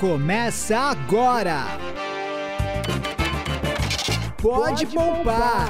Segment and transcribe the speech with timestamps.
[0.00, 1.64] Começa agora!
[4.40, 5.14] Pode, Pode poupar.
[5.24, 5.68] poupar!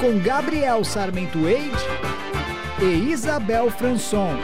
[0.00, 1.76] Com Gabriel Sarmento Eide
[2.80, 4.38] e Isabel Franson.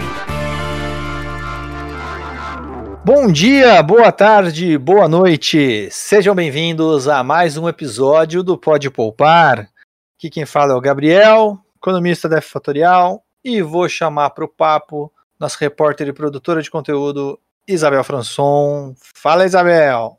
[3.02, 5.88] Bom dia, boa tarde, boa noite.
[5.90, 9.70] Sejam bem-vindos a mais um episódio do Pode Poupar.
[10.18, 14.48] Aqui quem fala é o Gabriel, economista da F Fatorial, e vou chamar para o
[14.48, 18.94] papo nossa repórter e produtora de conteúdo, Isabel Franson.
[19.14, 20.18] Fala, Isabel!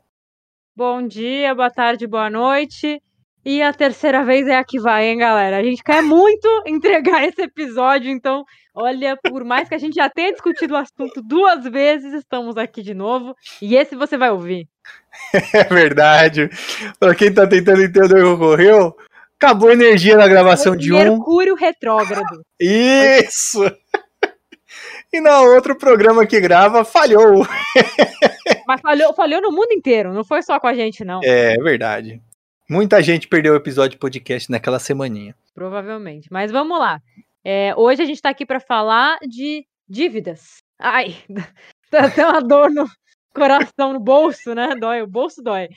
[0.74, 3.02] Bom dia, boa tarde, boa noite.
[3.44, 5.58] E a terceira vez é a que vai, hein, galera?
[5.58, 10.08] A gente quer muito entregar esse episódio, então, olha, por mais que a gente já
[10.08, 13.34] tenha discutido o assunto duas vezes, estamos aqui de novo.
[13.60, 14.68] E esse você vai ouvir.
[15.52, 16.48] É verdade.
[16.98, 18.96] Para quem tá tentando entender o que ocorreu,
[19.38, 20.98] acabou a energia na gravação de um.
[20.98, 22.42] Mercúrio retrógrado.
[22.58, 23.60] Isso!
[25.12, 27.44] E na outro programa que grava, falhou.
[28.66, 31.20] Mas falhou, falhou no mundo inteiro, não foi só com a gente, não.
[31.24, 32.22] É, é verdade.
[32.68, 35.34] Muita gente perdeu o episódio de podcast naquela semaninha.
[35.52, 36.28] Provavelmente.
[36.30, 37.02] Mas vamos lá.
[37.44, 40.58] É, hoje a gente tá aqui para falar de dívidas.
[40.78, 41.16] Ai,
[41.90, 42.86] tá até uma dor no
[43.34, 44.76] coração, no bolso, né?
[44.78, 45.68] Dói, o bolso dói.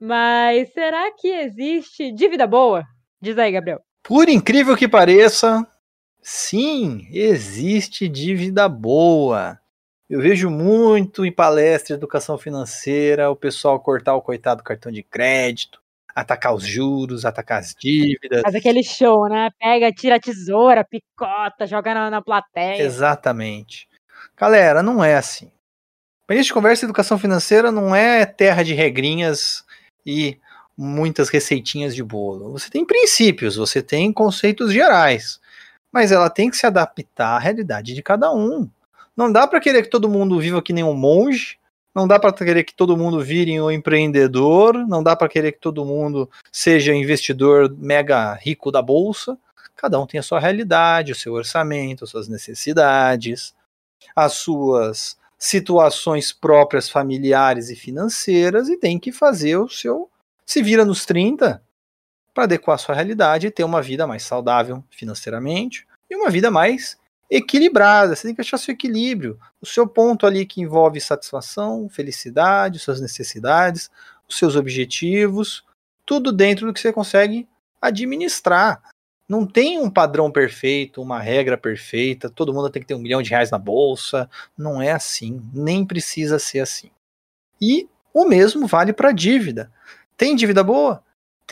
[0.00, 2.84] Mas será que existe dívida boa?
[3.20, 3.80] Diz aí, Gabriel.
[4.02, 5.64] Por incrível que pareça,
[6.22, 9.58] Sim, existe dívida boa.
[10.08, 15.02] Eu vejo muito em palestra de educação financeira o pessoal cortar o coitado cartão de
[15.02, 15.80] crédito,
[16.14, 18.42] atacar os juros, atacar as dívidas.
[18.42, 19.50] Faz aquele show, né?
[19.58, 22.82] Pega, tira a tesoura, picota, joga na, na plateia.
[22.82, 23.88] Exatamente.
[24.36, 25.50] Galera, não é assim.
[26.24, 29.64] Para de conversa, educação financeira não é terra de regrinhas
[30.06, 30.38] e
[30.76, 32.52] muitas receitinhas de bolo.
[32.52, 35.40] Você tem princípios, você tem conceitos gerais
[35.92, 38.68] mas ela tem que se adaptar à realidade de cada um.
[39.16, 41.58] Não dá para querer que todo mundo viva que nem um monge,
[41.94, 45.60] não dá para querer que todo mundo vire um empreendedor, não dá para querer que
[45.60, 49.38] todo mundo seja investidor mega rico da bolsa.
[49.76, 53.54] Cada um tem a sua realidade, o seu orçamento, as suas necessidades,
[54.16, 60.08] as suas situações próprias familiares e financeiras e tem que fazer o seu
[60.46, 61.62] se vira nos 30
[62.32, 66.50] para adequar a sua realidade e ter uma vida mais saudável financeiramente e uma vida
[66.50, 66.98] mais
[67.30, 68.14] equilibrada.
[68.14, 73.00] Você tem que achar seu equilíbrio, o seu ponto ali que envolve satisfação, felicidade, suas
[73.00, 73.90] necessidades,
[74.28, 75.64] os seus objetivos,
[76.04, 77.48] tudo dentro do que você consegue
[77.80, 78.82] administrar.
[79.28, 83.22] Não tem um padrão perfeito, uma regra perfeita, todo mundo tem que ter um milhão
[83.22, 84.28] de reais na bolsa.
[84.56, 86.90] Não é assim, nem precisa ser assim.
[87.60, 89.72] E o mesmo vale para dívida.
[90.16, 91.02] Tem dívida boa?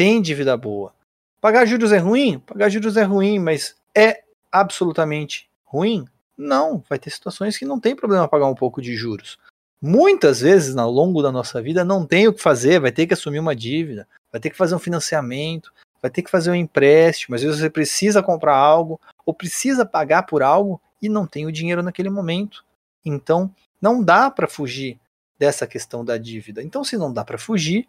[0.00, 0.94] tem dívida boa.
[1.42, 2.38] Pagar juros é ruim?
[2.38, 6.06] Pagar juros é ruim, mas é absolutamente ruim?
[6.36, 9.38] Não, vai ter situações que não tem problema pagar um pouco de juros.
[9.80, 13.14] Muitas vezes, ao longo da nossa vida, não tem o que fazer, vai ter que
[13.14, 15.72] assumir uma dívida, vai ter que fazer um financiamento,
[16.02, 20.24] vai ter que fazer um empréstimo, às vezes você precisa comprar algo ou precisa pagar
[20.24, 22.64] por algo e não tem o dinheiro naquele momento.
[23.04, 24.98] Então, não dá para fugir
[25.38, 26.62] dessa questão da dívida.
[26.62, 27.88] Então, se não dá para fugir,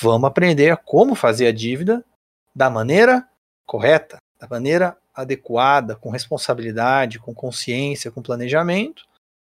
[0.00, 2.04] Vamos aprender como fazer a dívida
[2.54, 3.26] da maneira
[3.64, 9.04] correta, da maneira adequada, com responsabilidade, com consciência, com planejamento.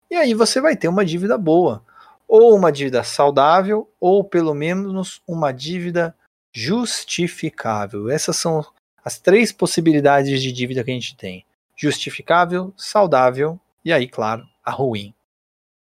[0.10, 1.84] E aí você vai ter uma dívida boa,
[2.28, 6.16] ou uma dívida saudável, ou pelo menos uma dívida
[6.54, 8.10] justificável.
[8.10, 8.66] Essas são
[9.04, 11.46] as três possibilidades de dívida que a gente tem:
[11.76, 15.14] justificável, saudável e aí, claro, a ruim,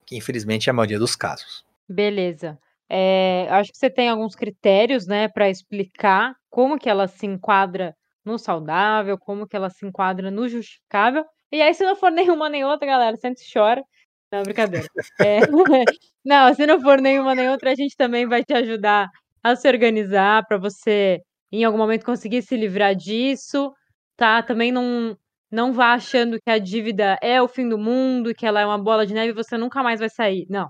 [0.05, 1.63] que infelizmente é a maioria dos casos.
[1.87, 2.57] Beleza.
[2.89, 7.95] É, acho que você tem alguns critérios, né, para explicar como que ela se enquadra
[8.27, 11.25] no saudável, como que ela se enquadra no justificável.
[11.51, 13.83] E aí, se não for nenhuma nem outra, galera, sempre chora.
[14.31, 14.87] Não, brincadeira.
[15.21, 15.39] É,
[16.25, 19.09] não, se não for nenhuma nem outra, a gente também vai te ajudar
[19.43, 21.21] a se organizar para você,
[21.51, 23.73] em algum momento, conseguir se livrar disso,
[24.17, 24.43] tá?
[24.43, 25.17] Também não,
[25.51, 28.77] não vá achando que a dívida é o fim do mundo, que ela é uma
[28.77, 30.45] bola de neve e você nunca mais vai sair.
[30.49, 30.69] Não.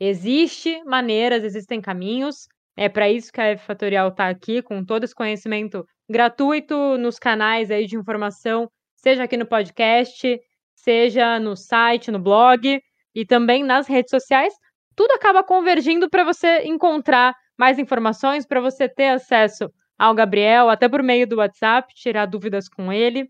[0.00, 2.48] Existe maneiras, existem caminhos.
[2.76, 7.18] É para isso que a F Fatorial está aqui, com todo esse conhecimento gratuito nos
[7.18, 10.40] canais aí de informação, seja aqui no podcast,
[10.74, 12.80] seja no site, no blog
[13.14, 14.52] e também nas redes sociais.
[14.96, 20.88] Tudo acaba convergindo para você encontrar mais informações, para você ter acesso ao Gabriel, até
[20.88, 23.28] por meio do WhatsApp, tirar dúvidas com ele.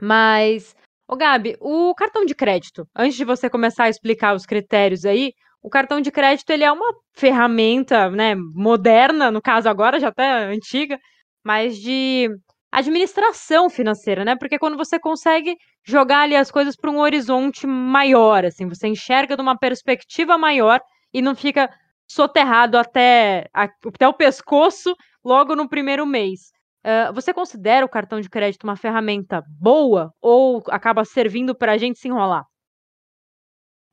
[0.00, 0.74] Mas,
[1.08, 5.32] ô Gabi, o cartão de crédito, antes de você começar a explicar os critérios aí,
[5.66, 10.44] o cartão de crédito ele é uma ferramenta, né, moderna, no caso agora já até
[10.44, 10.96] antiga,
[11.44, 12.30] mas de
[12.70, 14.36] administração financeira, né?
[14.36, 19.34] Porque quando você consegue jogar ali as coisas para um horizonte maior, assim, você enxerga
[19.34, 20.80] de uma perspectiva maior
[21.12, 21.68] e não fica
[22.08, 26.52] soterrado até, até o pescoço logo no primeiro mês.
[26.84, 31.76] Uh, você considera o cartão de crédito uma ferramenta boa ou acaba servindo para a
[31.76, 32.44] gente se enrolar?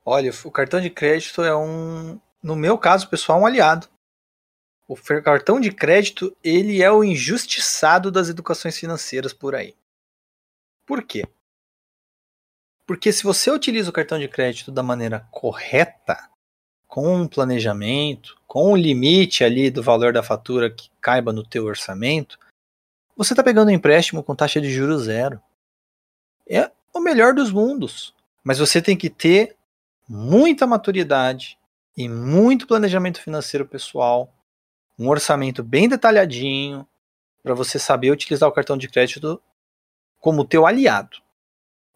[0.06, 3.88] Olha, o cartão de crédito é um, no meu caso pessoal, um aliado.
[4.88, 9.76] O cartão de crédito ele é o injustiçado das educações financeiras por aí.
[10.86, 11.26] Por quê?
[12.86, 16.30] Porque se você utiliza o cartão de crédito da maneira correta,
[16.86, 21.66] com um planejamento, com um limite ali do valor da fatura que caiba no teu
[21.66, 22.38] orçamento,
[23.16, 25.42] você está pegando um empréstimo com taxa de juros zero.
[26.48, 28.14] É o melhor dos mundos.
[28.44, 29.56] Mas você tem que ter
[30.08, 31.58] muita maturidade
[31.96, 34.34] e muito planejamento financeiro pessoal,
[34.98, 36.88] um orçamento bem detalhadinho,
[37.42, 39.42] para você saber utilizar o cartão de crédito
[40.20, 41.18] como teu aliado.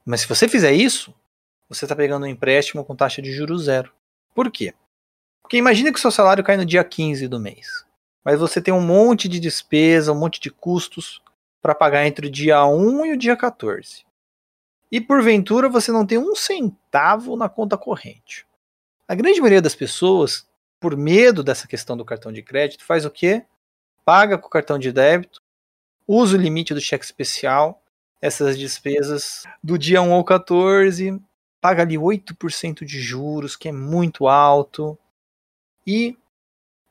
[0.05, 1.13] Mas se você fizer isso,
[1.69, 3.91] você está pegando um empréstimo com taxa de juros zero.
[4.35, 4.73] Por quê?
[5.41, 7.85] Porque imagine que o seu salário cai no dia 15 do mês.
[8.23, 11.21] Mas você tem um monte de despesa, um monte de custos
[11.61, 14.05] para pagar entre o dia 1 e o dia 14.
[14.91, 18.45] E porventura você não tem um centavo na conta corrente.
[19.07, 20.47] A grande maioria das pessoas,
[20.79, 23.43] por medo dessa questão do cartão de crédito, faz o quê?
[24.05, 25.41] Paga com o cartão de débito,
[26.07, 27.81] usa o limite do cheque especial,
[28.21, 31.21] essas despesas do dia 1 ao 14,
[31.59, 34.97] paga ali 8% de juros, que é muito alto
[35.85, 36.17] e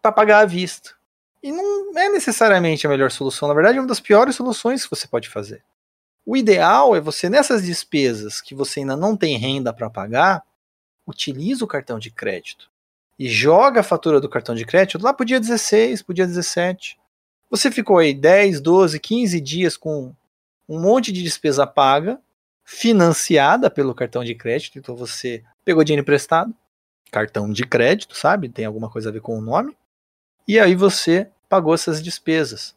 [0.02, 0.94] para pagar à vista.
[1.42, 4.90] E não é necessariamente a melhor solução, na verdade é uma das piores soluções que
[4.90, 5.62] você pode fazer.
[6.26, 10.42] O ideal é você nessas despesas que você ainda não tem renda para pagar,
[11.06, 12.68] utiliza o cartão de crédito
[13.16, 16.14] e joga a fatura do cartão de crédito lá para o dia 16, para o
[16.14, 16.98] dia 17.
[17.48, 20.12] Você ficou aí 10, 12, 15 dias com
[20.68, 22.20] um monte de despesa paga,
[22.64, 26.52] financiada pelo cartão de crédito, então você pegou dinheiro emprestado,
[27.12, 28.48] cartão de crédito, sabe?
[28.48, 29.76] Tem alguma coisa a ver com o nome.
[30.48, 32.74] E aí você pagou essas despesas.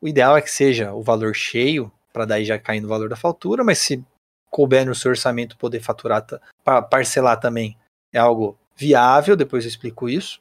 [0.00, 3.16] O ideal é que seja o valor cheio, para daí já cair no valor da
[3.16, 4.02] fatura, mas se
[4.48, 6.24] couber no seu orçamento poder faturar,
[6.88, 7.76] parcelar também
[8.12, 10.40] é algo viável, depois eu explico isso.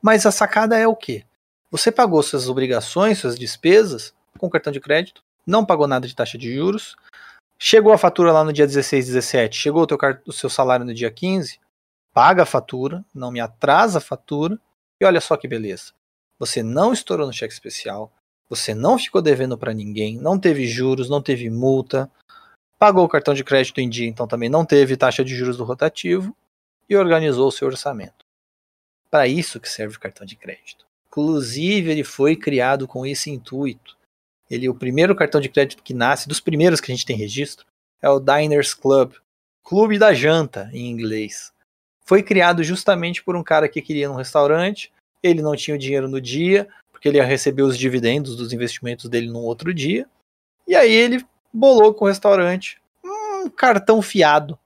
[0.00, 1.24] Mas a sacada é o quê?
[1.72, 6.38] Você pagou suas obrigações, suas despesas com cartão de crédito, não pagou nada de taxa
[6.38, 6.96] de juros,
[7.58, 10.94] chegou a fatura lá no dia 16, 17, chegou o, teu, o seu salário no
[10.94, 11.58] dia 15,
[12.12, 14.56] paga a fatura, não me atrasa a fatura,
[15.00, 15.92] e olha só que beleza.
[16.38, 18.12] Você não estourou no cheque especial,
[18.54, 22.10] você não ficou devendo para ninguém, não teve juros, não teve multa,
[22.78, 25.64] pagou o cartão de crédito em dia, então também não teve taxa de juros do
[25.64, 26.36] rotativo
[26.88, 28.24] e organizou o seu orçamento.
[29.10, 30.84] Para isso que serve o cartão de crédito.
[31.08, 33.96] Inclusive, ele foi criado com esse intuito.
[34.50, 37.64] Ele, o primeiro cartão de crédito que nasce, dos primeiros que a gente tem registro,
[38.02, 39.14] é o Diners Club,
[39.62, 41.54] Clube da Janta em inglês
[42.04, 44.92] foi criado justamente por um cara que queria um restaurante,
[45.22, 46.68] ele não tinha o dinheiro no dia,
[47.04, 50.08] porque ele ia receber os dividendos dos investimentos dele no outro dia,
[50.66, 51.22] e aí ele
[51.52, 54.58] bolou com o restaurante um cartão fiado.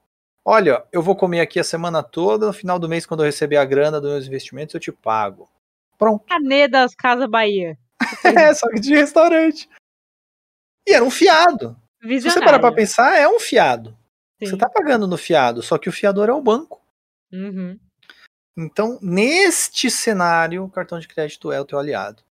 [0.45, 3.57] Olha, eu vou comer aqui a semana toda, no final do mês, quando eu receber
[3.57, 5.49] a grana dos meus investimentos, eu te pago.
[5.97, 6.23] Pronto.
[6.29, 7.77] Canê das Casas Bahia.
[8.23, 9.69] é, só que de restaurante.
[10.87, 11.75] E era um fiado.
[12.01, 12.21] Visionário.
[12.21, 13.97] Se você parar pra pensar, é um fiado.
[14.41, 14.51] Sim.
[14.51, 16.81] Você tá pagando no fiado, só que o fiador é o banco.
[17.33, 17.77] Uhum.
[18.57, 22.23] Então, neste cenário, o cartão de crédito é o teu aliado.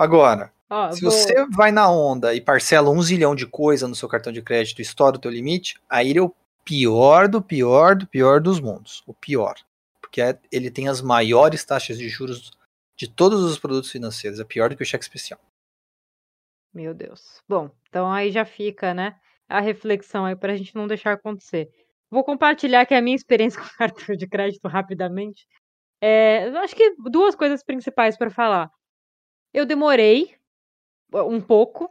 [0.00, 1.10] Agora, oh, se vou...
[1.10, 4.78] você vai na onda e parcela um zilhão de coisa no seu cartão de crédito
[4.78, 8.60] e estoura o teu limite, aí ele é o pior do pior do pior dos
[8.60, 9.02] mundos.
[9.06, 9.56] O pior.
[10.00, 12.50] Porque é, ele tem as maiores taxas de juros
[12.96, 14.40] de todos os produtos financeiros.
[14.40, 15.38] É pior do que o cheque especial.
[16.72, 17.42] Meu Deus.
[17.46, 19.20] Bom, então aí já fica, né?
[19.46, 21.68] A reflexão aí para a gente não deixar acontecer.
[22.10, 25.46] Vou compartilhar aqui a minha experiência com cartão de crédito rapidamente.
[26.00, 28.70] É, acho que duas coisas principais para falar.
[29.52, 30.34] Eu demorei
[31.12, 31.90] um pouco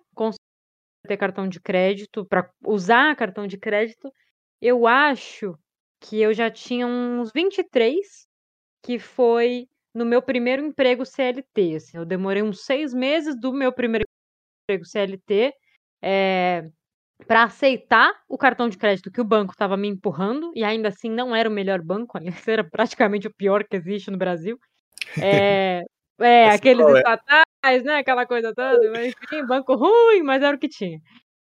[1.08, 4.12] ter cartão de crédito, para usar cartão de crédito.
[4.62, 5.58] Eu acho
[6.00, 8.28] que eu já tinha uns 23,
[8.84, 11.76] que foi no meu primeiro emprego CLT.
[11.76, 14.06] Assim, eu demorei uns seis meses do meu primeiro
[14.64, 15.54] emprego CLT.
[16.02, 16.70] É,
[17.28, 21.10] para aceitar o cartão de crédito que o banco estava me empurrando, e ainda assim
[21.10, 24.58] não era o melhor banco, era praticamente o pior que existe no Brasil.
[25.22, 25.82] É,
[26.20, 27.44] é aqueles estatais,
[27.84, 27.98] né?
[27.98, 31.00] Aquela coisa toda, mas enfim, banco ruim, mas era o que tinha.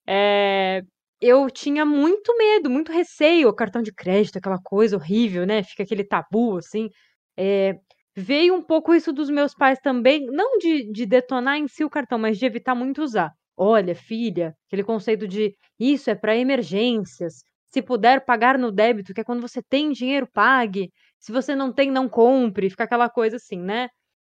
[0.07, 0.83] É,
[1.21, 5.63] eu tinha muito medo, muito receio, cartão de crédito, aquela coisa horrível, né?
[5.63, 6.89] Fica aquele tabu, assim.
[7.37, 7.75] É,
[8.15, 11.89] veio um pouco isso dos meus pais também, não de, de detonar em si o
[11.89, 13.31] cartão, mas de evitar muito usar.
[13.57, 17.43] olha, filha, aquele conceito de isso é para emergências.
[17.71, 20.91] Se puder pagar no débito, que é quando você tem dinheiro, pague.
[21.19, 22.69] Se você não tem, não compre.
[22.69, 23.89] Fica aquela coisa assim, né?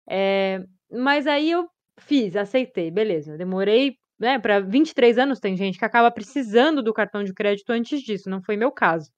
[0.09, 0.61] É,
[0.93, 1.69] mas aí eu
[1.99, 3.37] fiz, aceitei, beleza.
[3.37, 5.41] Demorei, né, para 23 anos.
[5.41, 9.11] Tem gente que acaba precisando do cartão de crédito antes disso, não foi meu caso.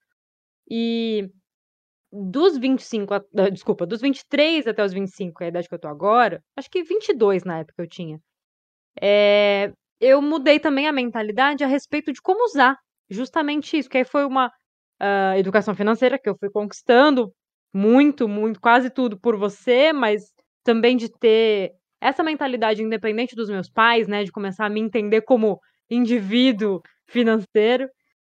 [0.71, 1.29] E
[2.13, 5.75] dos 25, a, ah, desculpa, dos 23 até os 25, que é a idade que
[5.75, 8.21] eu tô agora, acho que 22 na época eu tinha.
[9.01, 12.77] É, eu mudei também a mentalidade a respeito de como usar
[13.09, 17.33] justamente isso, que aí foi uma uh, educação financeira que eu fui conquistando
[17.73, 20.33] muito, muito, quase tudo por você, mas
[20.65, 25.23] também de ter essa mentalidade independente dos meus pais, né, de começar a me entender
[25.23, 27.89] como indivíduo financeiro.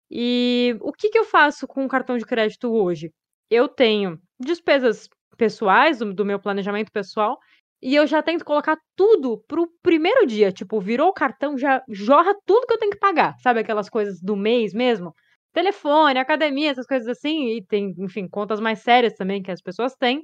[0.10, 3.12] E o que, que eu faço com o cartão de crédito hoje?
[3.50, 7.38] Eu tenho despesas pessoais do, do meu planejamento pessoal
[7.82, 10.52] e eu já tento colocar tudo pro primeiro dia.
[10.52, 13.36] Tipo, virou o cartão, já jorra tudo que eu tenho que pagar.
[13.40, 15.14] Sabe aquelas coisas do mês mesmo?
[15.54, 17.50] Telefone, academia, essas coisas assim.
[17.50, 20.24] E tem, enfim, contas mais sérias também que as pessoas têm.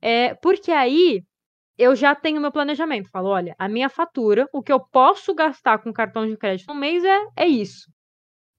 [0.00, 1.22] É, porque aí
[1.78, 3.10] eu já tenho meu planejamento.
[3.10, 6.78] Falo, olha, a minha fatura, o que eu posso gastar com cartão de crédito no
[6.78, 7.90] mês é, é isso.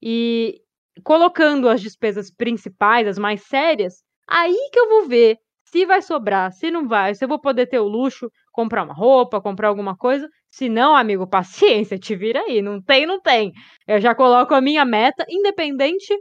[0.02, 0.60] E
[1.04, 6.52] colocando as despesas principais, as mais sérias, aí que eu vou ver se vai sobrar,
[6.52, 9.96] se não vai, se eu vou poder ter o luxo, comprar uma roupa, comprar alguma
[9.96, 10.28] coisa.
[10.50, 12.62] Se não, amigo, paciência, te vira aí.
[12.62, 13.52] Não tem, não tem.
[13.86, 16.16] Eu já coloco a minha meta, independente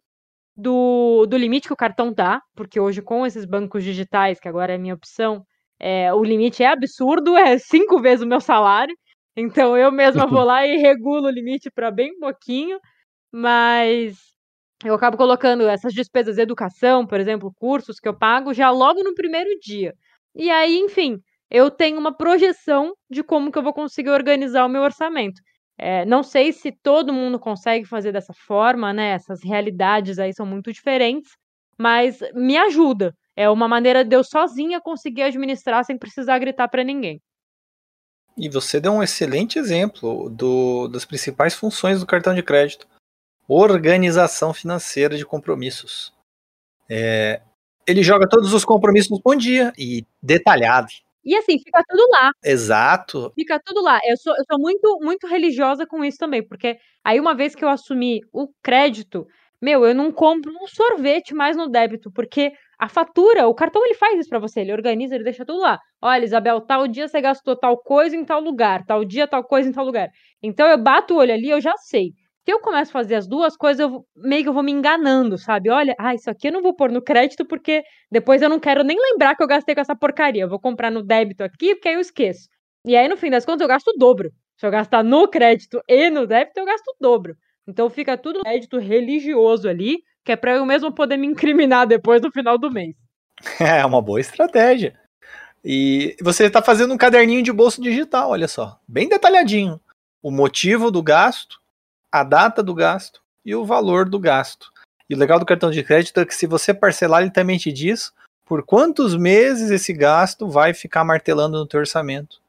[0.55, 4.73] do, do limite que o cartão dá, porque hoje com esses bancos digitais, que agora
[4.73, 5.43] é a minha opção,
[5.85, 8.95] é, o limite é absurdo, é cinco vezes o meu salário.
[9.35, 12.79] Então eu mesma vou lá e regulo o limite para bem pouquinho,
[13.29, 14.17] mas
[14.85, 19.03] eu acabo colocando essas despesas de educação, por exemplo, cursos que eu pago já logo
[19.03, 19.93] no primeiro dia.
[20.33, 21.19] E aí, enfim,
[21.51, 25.41] eu tenho uma projeção de como que eu vou conseguir organizar o meu orçamento.
[25.77, 29.09] É, não sei se todo mundo consegue fazer dessa forma, né?
[29.09, 31.31] Essas realidades aí são muito diferentes,
[31.77, 33.13] mas me ajuda.
[33.35, 37.21] É uma maneira de eu sozinha conseguir administrar sem precisar gritar para ninguém.
[38.37, 42.87] E você deu um excelente exemplo do, das principais funções do cartão de crédito
[43.47, 46.13] organização financeira de compromissos.
[46.89, 47.41] É,
[47.85, 50.87] ele joga todos os compromissos no bom dia e detalhado.
[51.23, 52.31] E assim, fica tudo lá.
[52.43, 53.31] Exato.
[53.35, 53.99] Fica tudo lá.
[54.03, 57.63] Eu sou, eu sou muito, muito religiosa com isso também, porque aí uma vez que
[57.63, 59.25] eu assumi o crédito,
[59.61, 62.51] meu, eu não compro um sorvete mais no débito, porque
[62.83, 65.79] a fatura, o cartão ele faz isso para você, ele organiza, ele deixa tudo lá.
[66.01, 69.69] Olha, Isabel, tal dia você gastou tal coisa em tal lugar, tal dia tal coisa
[69.69, 70.09] em tal lugar.
[70.41, 72.11] Então eu bato o olho ali, eu já sei.
[72.43, 75.37] Se eu começo a fazer as duas coisas, eu meio que eu vou me enganando,
[75.37, 75.69] sabe?
[75.69, 78.83] Olha, ah, isso aqui eu não vou pôr no crédito porque depois eu não quero
[78.83, 80.43] nem lembrar que eu gastei com essa porcaria.
[80.43, 82.49] Eu vou comprar no débito aqui porque aí eu esqueço.
[82.85, 84.29] E aí, no fim das contas, eu gasto o dobro.
[84.57, 87.33] Se eu gastar no crédito e no débito, eu gasto o dobro.
[87.65, 92.21] Então fica tudo crédito religioso ali, que é para eu mesmo poder me incriminar depois
[92.21, 92.95] no final do mês.
[93.59, 94.97] É uma boa estratégia.
[95.63, 99.79] E você está fazendo um caderninho de bolso digital, olha só, bem detalhadinho.
[100.21, 101.59] O motivo do gasto,
[102.11, 104.71] a data do gasto e o valor do gasto.
[105.09, 107.71] E o legal do cartão de crédito é que se você parcelar, ele também te
[107.71, 108.11] diz
[108.45, 112.41] por quantos meses esse gasto vai ficar martelando no teu orçamento.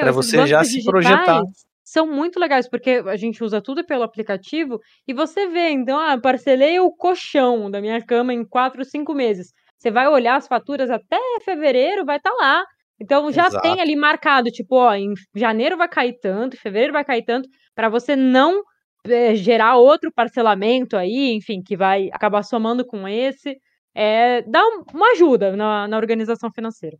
[0.00, 1.42] Para você já se projetar.
[1.90, 4.78] São muito legais, porque a gente usa tudo pelo aplicativo
[5.08, 9.52] e você vê, então, ah, parcelei o colchão da minha cama em quatro, cinco meses.
[9.76, 12.64] Você vai olhar as faturas até fevereiro, vai estar tá lá.
[13.00, 13.62] Então já Exato.
[13.62, 17.48] tem ali marcado, tipo, ó, em janeiro vai cair tanto, em fevereiro vai cair tanto,
[17.74, 18.62] para você não
[19.04, 23.56] é, gerar outro parcelamento aí, enfim, que vai acabar somando com esse,
[23.96, 24.62] é, dá
[24.94, 26.96] uma ajuda na, na organização financeira.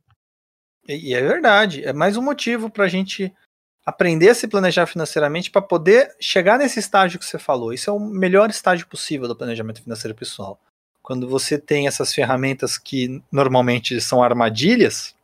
[0.88, 3.32] E, e é verdade, é mais um motivo para a gente
[3.84, 7.72] aprender a se planejar financeiramente para poder chegar nesse estágio que você falou.
[7.72, 10.60] Isso é o melhor estágio possível do planejamento financeiro pessoal.
[11.02, 15.14] Quando você tem essas ferramentas que normalmente são armadilhas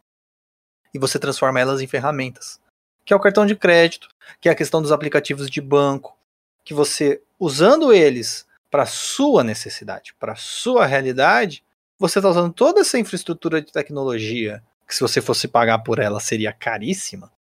[0.93, 2.59] e você transforma elas em ferramentas,
[3.05, 4.09] que é o cartão de crédito,
[4.41, 6.17] que é a questão dos aplicativos de banco,
[6.65, 11.63] que você, usando eles para sua necessidade, para sua realidade,
[11.99, 16.21] você está usando toda essa infraestrutura de tecnologia, que se você fosse pagar por ela
[16.21, 17.31] seria caríssima,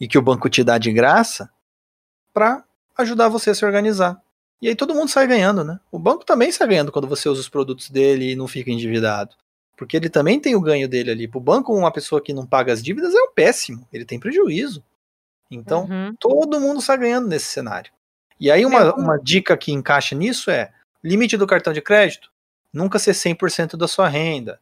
[0.00, 1.50] e que o banco te dá de graça,
[2.32, 2.64] para
[2.98, 4.20] ajudar você a se organizar.
[4.60, 5.78] E aí todo mundo sai ganhando, né?
[5.90, 9.34] O banco também sai ganhando quando você usa os produtos dele e não fica endividado.
[9.76, 11.28] Porque ele também tem o ganho dele ali.
[11.28, 13.86] Para o banco, uma pessoa que não paga as dívidas é um péssimo.
[13.92, 14.82] Ele tem prejuízo.
[15.50, 16.14] Então, uhum.
[16.18, 17.92] todo mundo sai ganhando nesse cenário.
[18.40, 20.72] E aí uma, uma dica que encaixa nisso é
[21.02, 22.30] limite do cartão de crédito,
[22.72, 24.60] nunca ser 100% da sua renda.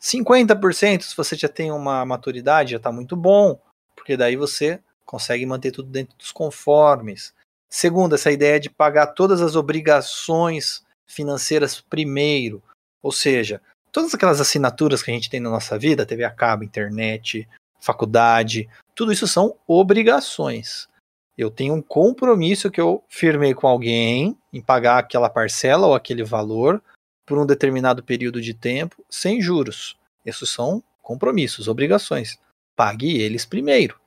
[0.00, 3.58] 50% se você já tem uma maturidade, já está muito bom,
[3.98, 7.34] porque daí você consegue manter tudo dentro dos conformes.
[7.68, 12.62] Segundo, essa ideia de pagar todas as obrigações financeiras primeiro,
[13.02, 13.60] ou seja,
[13.92, 17.48] todas aquelas assinaturas que a gente tem na nossa vida, TV a cabo, internet,
[17.80, 20.88] faculdade, tudo isso são obrigações.
[21.36, 26.24] Eu tenho um compromisso que eu firmei com alguém em pagar aquela parcela ou aquele
[26.24, 26.82] valor
[27.24, 29.96] por um determinado período de tempo sem juros.
[30.24, 32.38] Esses são compromissos, obrigações.
[32.78, 33.98] Pague eles primeiro.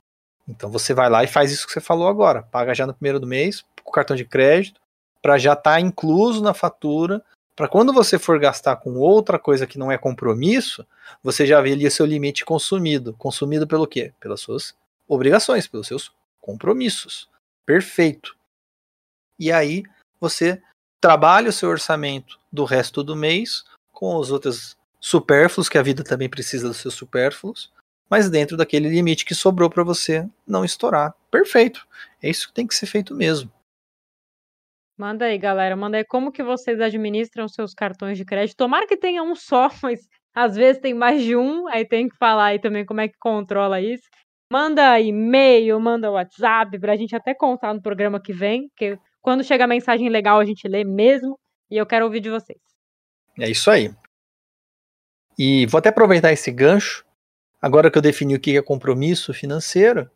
[0.48, 2.44] Então você vai lá e faz isso que você falou agora.
[2.44, 4.80] Paga já no primeiro do mês, com cartão de crédito,
[5.22, 7.22] para já estar tá incluso na fatura,
[7.54, 10.88] para quando você for gastar com outra coisa que não é compromisso,
[11.22, 13.14] você já vê ali o seu limite consumido.
[13.18, 14.14] Consumido pelo quê?
[14.22, 14.74] Pelas suas
[15.06, 16.10] obrigações, pelos seus
[16.40, 17.30] compromissos.
[17.66, 18.38] Perfeito.
[19.38, 19.84] E aí
[20.18, 20.62] você
[21.02, 26.06] trabalha o seu orçamento do resto do mês com os outros supérfluos, que a vida
[26.06, 27.70] também precisa dos seus supérfluos,
[28.12, 31.16] mas dentro daquele limite que sobrou para você não estourar.
[31.32, 31.88] Perfeito.
[32.22, 33.50] É isso que tem que ser feito mesmo.
[34.98, 35.78] Manda aí, galera.
[35.78, 38.58] Manda aí como que vocês administram seus cartões de crédito.
[38.58, 42.18] Tomara que tenha um só, mas às vezes tem mais de um, aí tem que
[42.18, 44.04] falar aí também como é que controla isso.
[44.52, 49.66] Manda e-mail, manda WhatsApp pra gente até contar no programa que vem, que quando chega
[49.66, 51.40] mensagem legal a gente lê mesmo,
[51.70, 52.60] e eu quero ouvir de vocês.
[53.40, 53.90] É isso aí.
[55.40, 57.06] E vou até aproveitar esse gancho,
[57.62, 60.10] agora que eu defini o que é compromisso financeiro.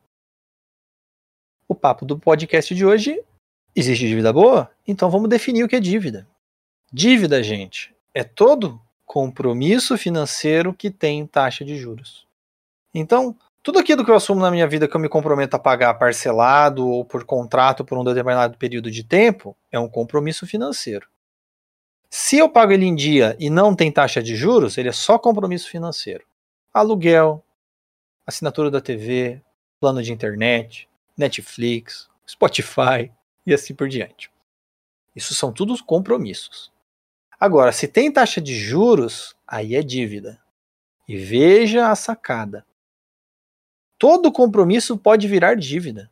[1.68, 3.22] O papo do podcast de hoje
[3.76, 4.72] existe dívida boa?
[4.88, 6.28] Então vamos definir o que é dívida.
[6.92, 12.26] Dívida, gente, é todo compromisso financeiro que tem taxa de juros.
[12.94, 15.94] Então, tudo aquilo que eu assumo na minha vida que eu me comprometo a pagar
[15.96, 21.08] parcelado ou por contrato por um determinado período de tempo é um compromisso financeiro.
[22.10, 25.18] Se eu pago ele em dia e não tem taxa de juros, ele é só
[25.20, 26.24] compromisso financeiro.
[26.76, 27.44] Aluguel,
[28.28, 29.42] assinatura da TV,
[29.80, 33.12] plano de internet, Netflix, Spotify
[33.46, 34.32] e assim por diante.
[35.16, 36.72] Isso são todos compromissos.
[37.40, 40.40] Agora, se tem taxa de juros, aí é dívida.
[41.08, 42.66] E veja a sacada
[43.98, 46.10] todo compromisso pode virar dívida.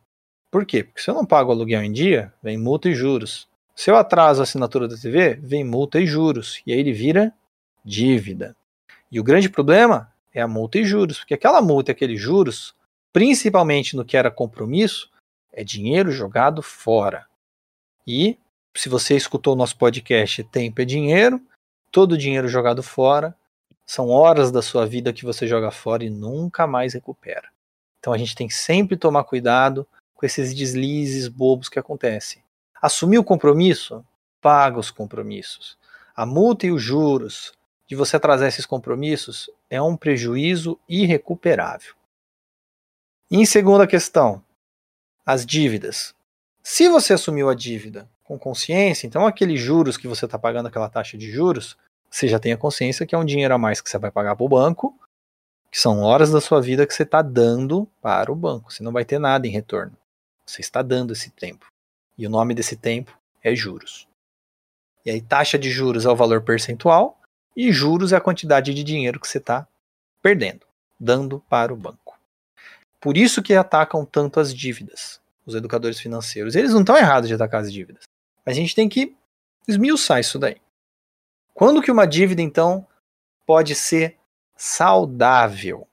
[0.50, 0.84] Por quê?
[0.84, 3.48] Porque se eu não pago o aluguel em dia, vem multa e juros.
[3.74, 6.62] Se eu atraso a assinatura da TV, vem multa e juros.
[6.66, 7.32] E aí ele vira
[7.84, 8.56] dívida.
[9.10, 12.74] E o grande problema é a multa e juros, porque aquela multa e aqueles juros,
[13.12, 15.08] principalmente no que era compromisso,
[15.52, 17.26] é dinheiro jogado fora.
[18.04, 18.36] E
[18.76, 21.40] se você escutou o nosso podcast Tempo é Dinheiro,
[21.92, 23.34] todo dinheiro jogado fora
[23.86, 27.48] são horas da sua vida que você joga fora e nunca mais recupera.
[28.00, 32.42] Então a gente tem que sempre tomar cuidado com esses deslizes bobos que acontecem.
[32.82, 34.04] Assumir o compromisso?
[34.40, 35.78] Paga os compromissos.
[36.16, 37.52] A multa e os juros
[37.86, 41.94] de você atrasar esses compromissos é um prejuízo irrecuperável.
[43.30, 44.42] Em segunda questão,
[45.24, 46.14] as dívidas.
[46.62, 50.88] Se você assumiu a dívida com consciência, então aqueles juros que você está pagando, aquela
[50.88, 51.76] taxa de juros,
[52.10, 54.44] você já tenha consciência que é um dinheiro a mais que você vai pagar para
[54.44, 54.98] o banco
[55.74, 58.72] que são horas da sua vida que você está dando para o banco.
[58.72, 59.96] Você não vai ter nada em retorno.
[60.46, 61.66] Você está dando esse tempo.
[62.16, 64.06] E o nome desse tempo é juros.
[65.04, 67.18] E aí, taxa de juros é o valor percentual
[67.56, 69.66] e juros é a quantidade de dinheiro que você está
[70.22, 70.66] perdendo,
[70.98, 72.18] dando para o banco.
[73.00, 76.54] Por isso que atacam tanto as dívidas, os educadores financeiros.
[76.54, 78.04] Eles não estão errados de atacar as dívidas.
[78.46, 79.14] A gente tem que
[79.68, 80.56] esmiuçar isso daí.
[81.52, 82.86] Quando que uma dívida, então,
[83.46, 84.16] pode ser
[84.56, 85.86] saudável,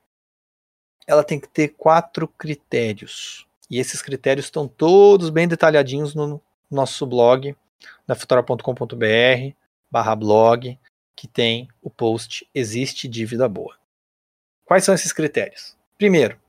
[1.05, 3.45] ela tem que ter quatro critérios.
[3.69, 7.55] E esses critérios estão todos bem detalhadinhos no nosso blog,
[8.07, 9.55] na futura.com.br
[9.91, 10.79] barra blog,
[11.15, 13.75] que tem o post Existe Dívida Boa.
[14.65, 15.75] Quais são esses critérios?
[15.97, 16.39] Primeiro,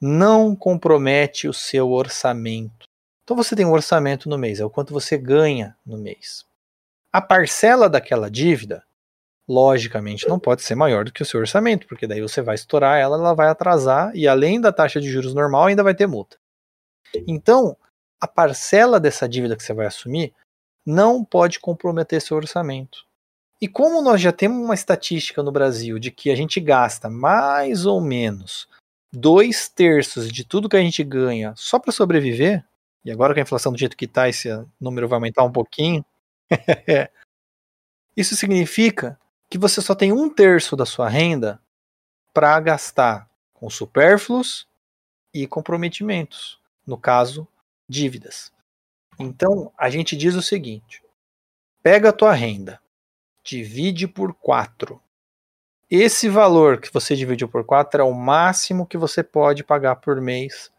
[0.00, 2.86] não compromete o seu orçamento.
[3.24, 6.44] Então você tem um orçamento no mês, é o quanto você ganha no mês.
[7.12, 8.84] A parcela daquela dívida
[9.48, 12.98] logicamente não pode ser maior do que o seu orçamento, porque daí você vai estourar
[12.98, 16.38] ela, ela vai atrasar e além da taxa de juros normal ainda vai ter multa.
[17.26, 17.76] Então,
[18.20, 20.32] a parcela dessa dívida que você vai assumir
[20.86, 23.04] não pode comprometer seu orçamento.
[23.60, 27.84] E como nós já temos uma estatística no Brasil de que a gente gasta mais
[27.84, 28.66] ou menos
[29.12, 32.64] dois terços de tudo que a gente ganha só para sobreviver,
[33.04, 34.48] e agora com a inflação do jeito que está, esse
[34.80, 36.04] número vai aumentar um pouquinho.
[38.16, 39.18] Isso significa
[39.48, 41.60] que você só tem um terço da sua renda
[42.32, 44.66] para gastar com supérfluos
[45.34, 47.46] e comprometimentos, no caso,
[47.88, 48.52] dívidas.
[49.18, 51.02] Então, a gente diz o seguinte:
[51.82, 52.80] pega a tua renda,
[53.50, 55.00] divide por 4.
[55.90, 60.20] Esse valor que você dividiu por 4 é o máximo que você pode pagar por
[60.20, 60.70] mês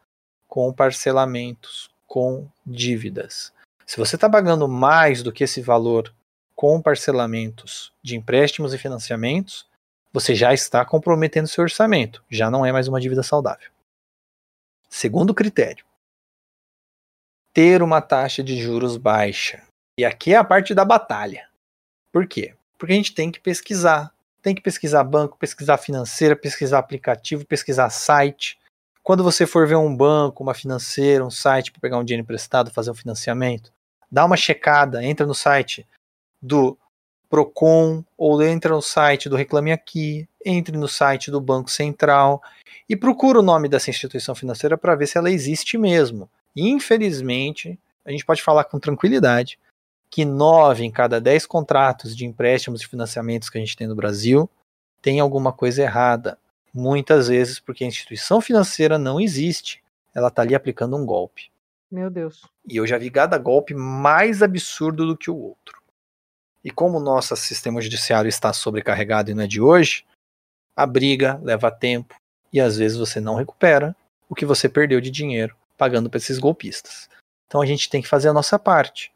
[0.48, 3.54] com parcelamentos, com dívidas.
[3.86, 6.14] Se você está pagando mais do que esse valor
[6.56, 9.68] com parcelamentos de empréstimos e financiamentos,
[10.14, 13.70] você já está comprometendo seu orçamento, já não é mais uma dívida saudável.
[14.90, 15.86] Segundo critério,
[17.54, 19.62] ter uma taxa de juros baixa.
[20.00, 21.50] E aqui é a parte da batalha.
[22.14, 22.56] Por quê?
[22.82, 24.12] Porque a gente tem que pesquisar.
[24.42, 28.58] Tem que pesquisar banco, pesquisar financeira, pesquisar aplicativo, pesquisar site.
[29.04, 32.72] Quando você for ver um banco, uma financeira, um site para pegar um dinheiro emprestado,
[32.72, 33.72] fazer um financiamento,
[34.12, 35.86] dá uma checada, entra no site
[36.42, 36.76] do
[37.30, 42.42] Procon ou entra no site do Reclame Aqui, entre no site do Banco Central
[42.90, 46.28] e procura o nome dessa instituição financeira para ver se ela existe mesmo.
[46.56, 49.60] Infelizmente, a gente pode falar com tranquilidade
[50.12, 53.96] que nove em cada dez contratos de empréstimos e financiamentos que a gente tem no
[53.96, 54.50] Brasil
[55.02, 56.38] tem alguma coisa errada.
[56.74, 59.82] Muitas vezes porque a instituição financeira não existe.
[60.14, 61.50] Ela está ali aplicando um golpe.
[61.90, 62.46] Meu Deus.
[62.68, 65.82] E eu já vi cada golpe mais absurdo do que o outro.
[66.64, 70.06] E como o nosso sistema judiciário está sobrecarregado e não é de hoje,
[70.76, 72.16] a briga leva tempo
[72.54, 73.96] e às vezes você não recupera
[74.30, 77.10] o que você perdeu de dinheiro pagando para esses golpistas.
[77.48, 79.12] Então a gente tem que fazer a nossa parte.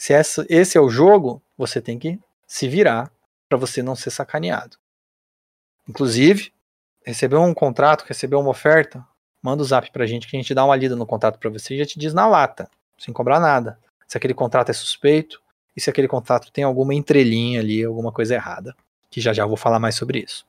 [0.00, 3.12] Se essa, esse é o jogo, você tem que se virar
[3.46, 4.78] para você não ser sacaneado.
[5.86, 6.54] Inclusive,
[7.04, 9.06] recebeu um contrato, recebeu uma oferta,
[9.42, 11.50] manda o um zap pra gente que a gente dá uma lida no contrato para
[11.50, 13.78] você e já te diz na lata, sem cobrar nada.
[14.08, 15.38] Se aquele contrato é suspeito
[15.76, 18.74] e se aquele contrato tem alguma entrelinha ali, alguma coisa errada,
[19.10, 20.46] que já já vou falar mais sobre isso.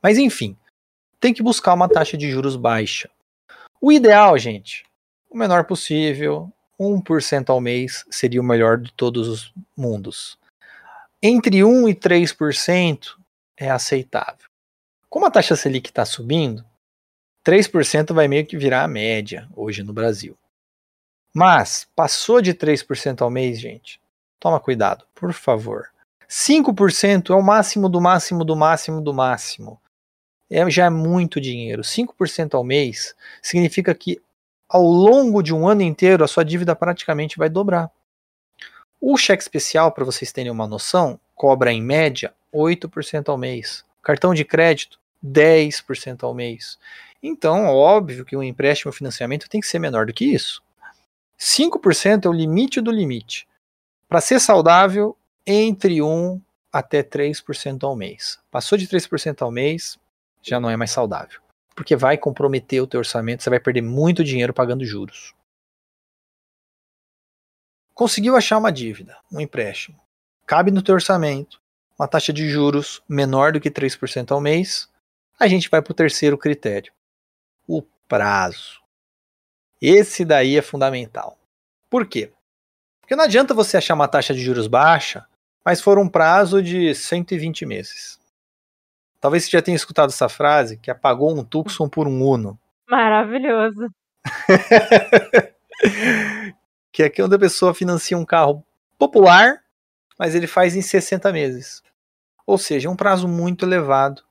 [0.00, 0.56] Mas enfim,
[1.18, 3.10] tem que buscar uma taxa de juros baixa.
[3.80, 4.84] O ideal, gente,
[5.28, 6.48] o menor possível,
[6.80, 10.38] 1% ao mês seria o melhor de todos os mundos.
[11.22, 13.16] Entre 1 e 3%
[13.56, 14.48] é aceitável.
[15.10, 16.64] Como a taxa Selic está subindo,
[17.44, 20.36] 3% vai meio que virar a média hoje no Brasil.
[21.34, 24.00] Mas passou de 3% ao mês, gente.
[24.38, 25.90] Toma cuidado, por favor.
[26.28, 29.80] 5% é o máximo do máximo do máximo do máximo
[30.50, 31.82] é, já é muito dinheiro.
[31.82, 34.20] 5% ao mês significa que
[34.70, 37.90] ao longo de um ano inteiro a sua dívida praticamente vai dobrar.
[39.00, 43.84] O cheque especial, para vocês terem uma noção, cobra em média 8% ao mês.
[44.00, 46.78] Cartão de crédito, 10% ao mês.
[47.20, 50.62] Então, óbvio que um empréstimo financiamento tem que ser menor do que isso.
[51.38, 53.48] 5% é o limite do limite.
[54.08, 56.40] Para ser saudável, entre 1
[56.72, 58.38] até 3% ao mês.
[58.50, 59.98] Passou de 3% ao mês,
[60.42, 61.40] já não é mais saudável.
[61.80, 65.32] Porque vai comprometer o teu orçamento, você vai perder muito dinheiro pagando juros.
[67.94, 69.98] Conseguiu achar uma dívida, um empréstimo.
[70.46, 71.58] Cabe no teu orçamento,
[71.98, 74.90] uma taxa de juros menor do que 3% ao mês.
[75.38, 76.92] A gente vai para o terceiro critério,
[77.66, 78.82] o prazo.
[79.80, 81.38] Esse daí é fundamental.
[81.88, 82.30] Por quê?
[83.00, 85.26] Porque não adianta você achar uma taxa de juros baixa,
[85.64, 88.19] mas for um prazo de 120 meses.
[89.20, 92.58] Talvez você já tenha escutado essa frase, que apagou um Tucson por um Uno.
[92.88, 93.88] Maravilhoso.
[96.92, 98.64] que é quando a pessoa financia um carro
[98.98, 99.62] popular,
[100.18, 101.82] mas ele faz em 60 meses.
[102.46, 104.22] Ou seja, um prazo muito elevado.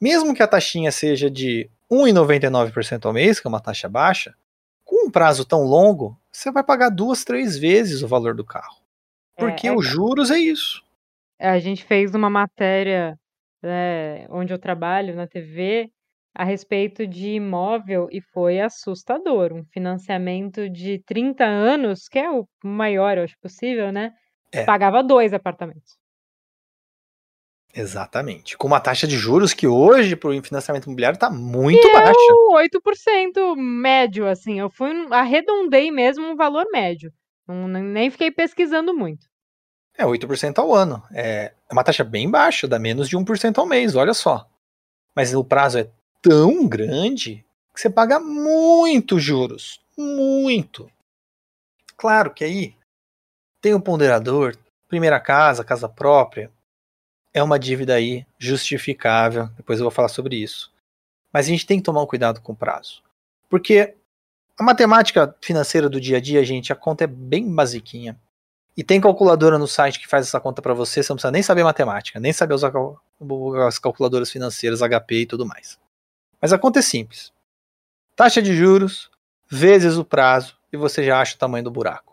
[0.00, 4.34] Mesmo que a taxinha seja de 1,99% ao mês, que é uma taxa baixa,
[4.84, 8.76] com um prazo tão longo, você vai pagar duas, três vezes o valor do carro.
[9.36, 9.74] Porque é, é...
[9.74, 10.84] os juros é isso.
[11.40, 13.18] A gente fez uma matéria
[13.64, 15.90] né, onde eu trabalho, na TV,
[16.34, 19.52] a respeito de imóvel e foi assustador.
[19.52, 24.12] Um financiamento de 30 anos, que é o maior, eu acho possível, né?
[24.52, 24.64] É.
[24.64, 25.96] Pagava dois apartamentos.
[27.76, 28.56] Exatamente.
[28.56, 32.12] Com uma taxa de juros que hoje, para o financiamento imobiliário, está muito e baixa.
[32.28, 34.60] Eu, 8% médio, assim.
[34.60, 37.12] Eu fui arredondei mesmo um valor médio.
[37.48, 39.26] Não, nem fiquei pesquisando muito.
[39.96, 41.02] É 8% ao ano.
[41.12, 44.48] É uma taxa bem baixa, dá menos de 1% ao mês, olha só.
[45.14, 45.88] Mas o prazo é
[46.20, 49.80] tão grande que você paga muito juros.
[49.96, 50.90] Muito.
[51.96, 52.74] Claro que aí
[53.60, 54.56] tem um ponderador,
[54.88, 56.50] primeira casa, casa própria.
[57.32, 59.48] É uma dívida aí justificável.
[59.56, 60.72] Depois eu vou falar sobre isso.
[61.32, 63.02] Mas a gente tem que tomar um cuidado com o prazo.
[63.48, 63.94] Porque
[64.58, 68.16] a matemática financeira do dia a dia, gente, a conta é bem basiquinha.
[68.76, 71.42] E tem calculadora no site que faz essa conta para você, você não precisa nem
[71.42, 72.72] saber matemática, nem saber usar
[73.66, 75.78] as calculadoras financeiras, HP e tudo mais.
[76.40, 77.32] Mas a conta é simples.
[78.16, 79.10] Taxa de juros
[79.48, 82.12] vezes o prazo e você já acha o tamanho do buraco.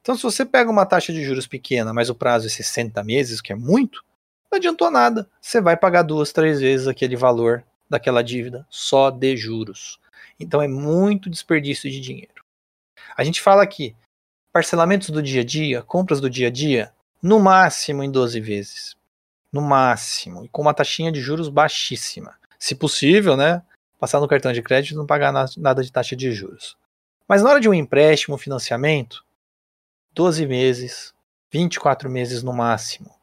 [0.00, 3.40] Então, se você pega uma taxa de juros pequena, mas o prazo é 60 meses,
[3.40, 4.04] que é muito,
[4.50, 5.28] não adiantou nada.
[5.40, 9.98] Você vai pagar duas, três vezes aquele valor daquela dívida só de juros.
[10.38, 12.44] Então é muito desperdício de dinheiro.
[13.16, 13.96] A gente fala aqui,
[14.56, 16.90] parcelamentos do dia a dia, compras do dia a dia,
[17.22, 18.96] no máximo em 12 vezes.
[19.52, 20.46] No máximo.
[20.46, 22.34] E com uma taxinha de juros baixíssima.
[22.58, 23.60] Se possível, né?
[24.00, 26.74] Passar no cartão de crédito e não pagar nada de taxa de juros.
[27.28, 29.22] Mas na hora de um empréstimo, financiamento,
[30.14, 31.12] 12 meses,
[31.52, 33.14] 24 meses no máximo.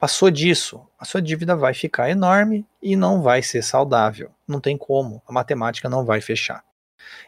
[0.00, 4.32] Passou disso, a sua dívida vai ficar enorme e não vai ser saudável.
[4.48, 6.64] Não tem como, a matemática não vai fechar.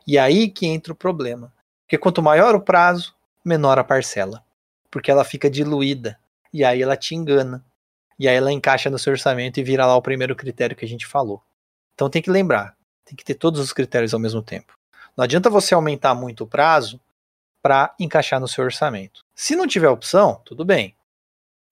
[0.05, 1.53] E aí que entra o problema.
[1.85, 3.14] Porque quanto maior o prazo,
[3.45, 4.45] menor a parcela.
[4.91, 6.19] Porque ela fica diluída.
[6.53, 7.65] E aí ela te engana.
[8.19, 10.89] E aí ela encaixa no seu orçamento e vira lá o primeiro critério que a
[10.89, 11.43] gente falou.
[11.95, 14.77] Então tem que lembrar, tem que ter todos os critérios ao mesmo tempo.
[15.17, 17.01] Não adianta você aumentar muito o prazo
[17.63, 19.25] para encaixar no seu orçamento.
[19.35, 20.95] Se não tiver opção, tudo bem.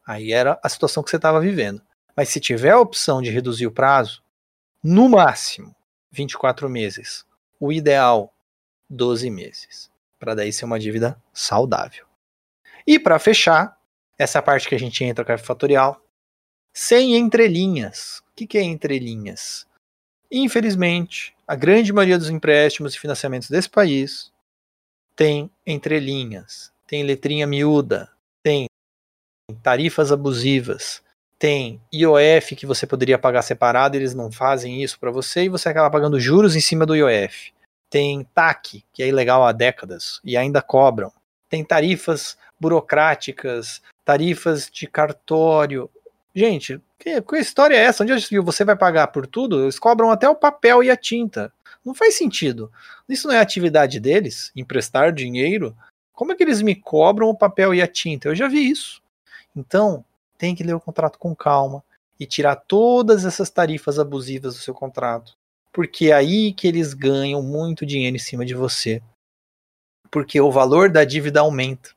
[0.07, 1.83] Aí era a situação que você estava vivendo.
[2.17, 4.23] Mas se tiver a opção de reduzir o prazo,
[4.83, 5.75] no máximo
[6.11, 7.25] 24 meses.
[7.59, 8.33] O ideal,
[8.89, 9.91] 12 meses.
[10.23, 12.07] Para daí ser uma dívida saudável.
[12.87, 13.77] E para fechar,
[14.17, 16.01] essa parte que a gente entra com a fatorial,
[16.73, 18.23] sem entrelinhas.
[18.31, 19.67] O que, que é entrelinhas?
[20.31, 24.31] Infelizmente, a grande maioria dos empréstimos e financiamentos desse país
[25.17, 28.09] tem entrelinhas, tem letrinha miúda,
[28.45, 28.67] tem
[29.61, 31.03] tarifas abusivas,
[31.37, 35.69] tem IOF que você poderia pagar separado, eles não fazem isso para você e você
[35.69, 37.53] acaba pagando juros em cima do IOF.
[37.92, 41.12] Tem TAC, que é ilegal há décadas e ainda cobram.
[41.46, 45.90] Tem tarifas burocráticas, tarifas de cartório.
[46.35, 48.05] Gente, que, que história é essa?
[48.05, 48.42] Onde já viu?
[48.44, 49.62] Você vai pagar por tudo?
[49.62, 51.52] Eles cobram até o papel e a tinta.
[51.85, 52.70] Não faz sentido.
[53.09, 55.76] Isso não é atividade deles, emprestar dinheiro.
[56.12, 58.28] Como é que eles me cobram o papel e a tinta?
[58.28, 59.02] Eu já vi isso.
[59.55, 60.05] Então,
[60.38, 61.83] tem que ler o contrato com calma
[62.18, 65.37] e tirar todas essas tarifas abusivas do seu contrato.
[65.73, 69.03] Porque é aí que eles ganham muito dinheiro em cima de você.
[70.11, 71.91] Porque o valor da dívida aumenta.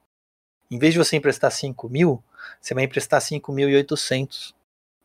[0.72, 2.24] Em vez de você emprestar 5 mil,
[2.62, 4.54] você vai emprestar 5.800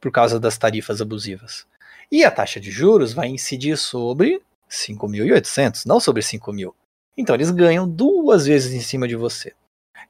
[0.00, 1.66] por causa das tarifas abusivas.
[2.10, 6.74] E a taxa de juros vai incidir sobre 5.800, não sobre 5 mil.
[7.16, 9.52] Então eles ganham duas vezes em cima de você.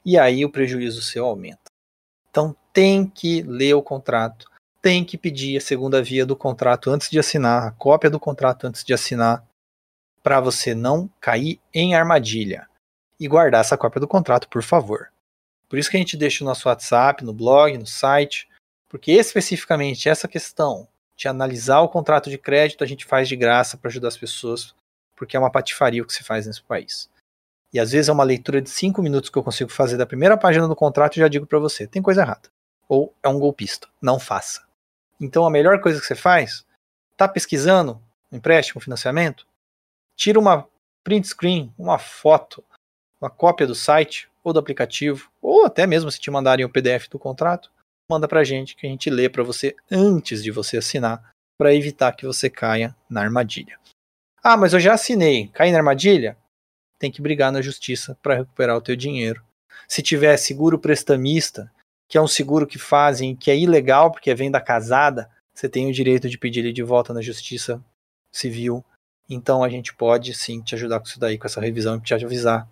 [0.05, 1.71] E aí o prejuízo seu aumenta.
[2.29, 4.49] Então tem que ler o contrato,
[4.81, 8.65] tem que pedir a segunda via do contrato antes de assinar, a cópia do contrato
[8.65, 9.45] antes de assinar,
[10.23, 12.67] para você não cair em armadilha.
[13.19, 15.11] E guardar essa cópia do contrato, por favor.
[15.69, 18.49] Por isso que a gente deixa o nosso WhatsApp, no blog, no site,
[18.89, 23.77] porque especificamente essa questão de analisar o contrato de crédito a gente faz de graça
[23.77, 24.73] para ajudar as pessoas,
[25.15, 27.07] porque é uma patifaria o que se faz nesse país.
[27.71, 30.35] E às vezes é uma leitura de cinco minutos que eu consigo fazer da primeira
[30.35, 32.49] página do contrato e já digo para você, tem coisa errada.
[32.89, 34.70] Ou é um golpista, não faça.
[35.21, 36.65] Então a melhor coisa que você faz,
[37.15, 39.45] tá pesquisando empréstimo, financiamento,
[40.15, 40.67] tira uma
[41.03, 42.63] print screen, uma foto,
[43.21, 47.07] uma cópia do site ou do aplicativo, ou até mesmo se te mandarem o PDF
[47.07, 47.71] do contrato,
[48.09, 52.11] manda pra gente que a gente lê para você antes de você assinar, para evitar
[52.13, 53.79] que você caia na armadilha.
[54.43, 56.35] Ah, mas eu já assinei, caí na armadilha?
[56.97, 59.43] Tem que brigar na justiça para recuperar o teu dinheiro.
[59.87, 61.71] Se tiver seguro prestamista,
[62.11, 65.89] que é um seguro que fazem, que é ilegal porque vem da casada, você tem
[65.89, 67.81] o direito de pedir ele de volta na justiça
[68.29, 68.83] civil.
[69.29, 72.13] Então a gente pode sim te ajudar com isso daí, com essa revisão e te
[72.13, 72.67] avisar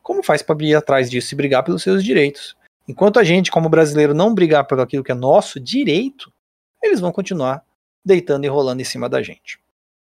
[0.00, 2.56] como faz para ir atrás disso e brigar pelos seus direitos.
[2.86, 6.32] Enquanto a gente, como brasileiro, não brigar por aquilo que é nosso direito,
[6.80, 7.64] eles vão continuar
[8.04, 9.58] deitando e rolando em cima da gente.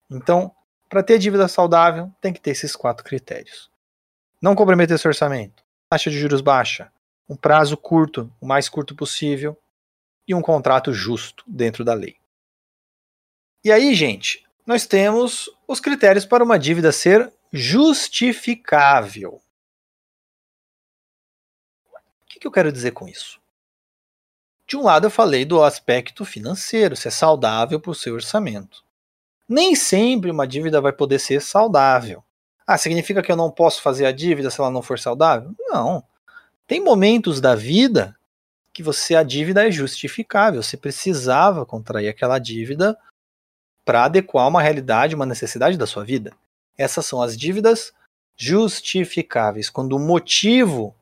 [0.09, 0.49] Então,
[0.87, 3.69] para ter dívida saudável, tem que ter esses quatro critérios.
[4.41, 6.89] Não comprometer seu orçamento, taxa de juros baixa,
[7.27, 9.57] um prazo curto, o mais curto possível,
[10.27, 12.17] e um contrato justo dentro da lei.
[13.63, 19.41] E aí, gente, nós temos os critérios para uma dívida ser justificável.
[22.37, 23.39] que, que eu quero dizer com isso?
[24.67, 28.83] De um lado, eu falei do aspecto financeiro, se é saudável para o seu orçamento.
[29.47, 32.23] Nem sempre uma dívida vai poder ser saudável.
[32.65, 35.55] Ah, significa que eu não posso fazer a dívida se ela não for saudável?
[35.57, 36.03] Não.
[36.67, 38.15] Tem momentos da vida
[38.73, 40.61] que você a dívida é justificável.
[40.61, 42.97] Você precisava contrair aquela dívida
[43.85, 46.33] para adequar uma realidade, uma necessidade da sua vida.
[46.77, 47.93] Essas são as dívidas
[48.35, 50.93] justificáveis, quando o motivo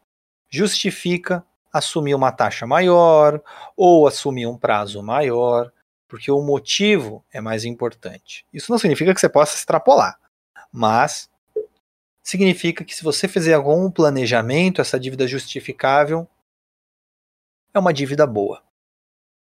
[0.49, 3.41] justifica assumir uma taxa maior
[3.75, 5.69] ou assumir um prazo maior,
[6.07, 8.45] porque o motivo é mais importante.
[8.53, 10.17] Isso não significa que você possa extrapolar,
[10.71, 11.29] mas
[12.25, 16.27] significa que se você fizer algum planejamento, essa dívida justificável
[17.71, 18.63] é uma dívida boa.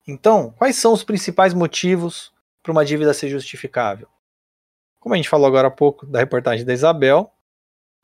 [0.07, 4.09] Então, quais são os principais motivos para uma dívida ser justificável?
[5.01, 7.33] Como a gente falou agora há pouco da reportagem da Isabel,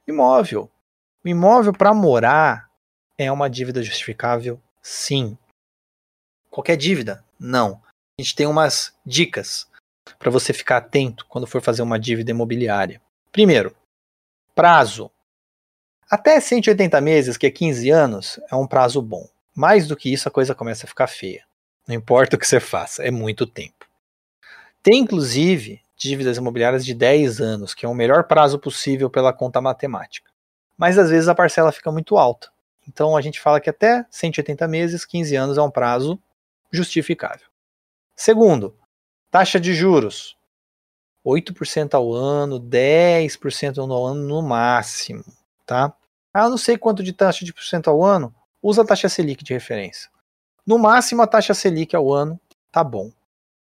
[0.09, 0.71] imóvel.
[1.23, 2.71] O imóvel para morar
[3.19, 4.61] é uma dívida justificável?
[4.81, 5.37] Sim.
[6.51, 7.25] Qualquer dívida?
[7.39, 7.83] Não.
[8.19, 9.69] A gente tem umas dicas
[10.19, 13.01] para você ficar atento quando for fazer uma dívida imobiliária.
[13.31, 13.75] Primeiro,
[14.55, 15.11] prazo.
[16.11, 19.27] Até 180 meses, que é 15 anos, é um prazo bom.
[19.55, 21.45] Mais do que isso, a coisa começa a ficar feia.
[21.87, 23.87] Não importa o que você faça, é muito tempo.
[24.83, 29.61] Tem inclusive dívidas imobiliárias de 10 anos, que é o melhor prazo possível pela conta
[29.61, 30.31] matemática.
[30.77, 32.51] Mas às vezes a parcela fica muito alta.
[32.89, 36.19] Então a gente fala que até 180 meses, 15 anos é um prazo
[36.73, 37.47] justificável.
[38.17, 38.77] Segundo,
[39.31, 40.37] taxa de juros.
[41.25, 45.25] 8% ao ano, 10% ao ano no máximo,
[45.65, 45.93] tá?
[46.35, 49.53] Ah, não sei quanto de taxa de porcento ao ano, usa a taxa Selic de
[49.53, 50.11] referência.
[50.67, 53.13] No máximo a taxa Selic ao ano, tá bom.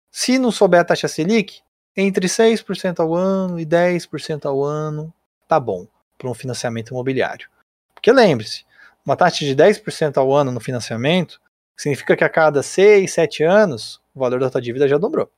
[0.10, 1.62] Se não souber a taxa Selic,
[1.96, 5.14] entre 6% ao ano e 10% ao ano,
[5.48, 7.50] tá bom para um financiamento imobiliário.
[7.94, 8.66] Porque lembre-se,
[9.06, 11.42] uma taxa de 10% ao ano no financiamento
[11.76, 15.30] significa que a cada 6, 7 anos o valor da tua dívida já dobrou,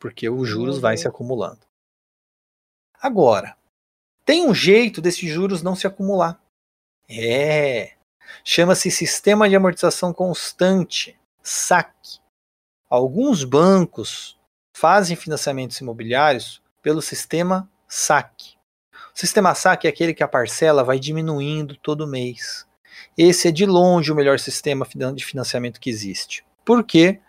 [0.00, 0.80] porque os juros uhum.
[0.80, 1.60] vai se acumulando.
[3.00, 3.56] Agora,
[4.24, 6.42] tem um jeito desses juros não se acumular.
[7.08, 7.92] É,
[8.44, 11.92] chama-se sistema de amortização constante, SAC.
[12.88, 14.38] Alguns bancos
[14.76, 18.56] fazem financiamentos imobiliários pelo sistema SAC.
[19.14, 22.66] O sistema SAC é aquele que a parcela vai diminuindo todo mês.
[23.16, 26.44] Esse é de longe o melhor sistema de financiamento que existe.
[26.64, 27.20] Por quê?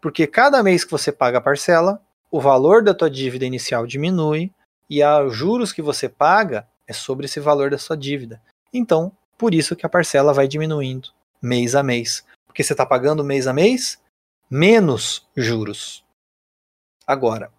[0.00, 2.00] Porque cada mês que você paga a parcela,
[2.34, 4.52] o valor da tua dívida inicial diminui
[4.90, 8.42] e os juros que você paga é sobre esse valor da sua dívida.
[8.72, 12.26] Então, por isso que a parcela vai diminuindo mês a mês.
[12.44, 14.02] Porque você está pagando mês a mês
[14.50, 16.04] menos juros.
[17.06, 17.52] Agora,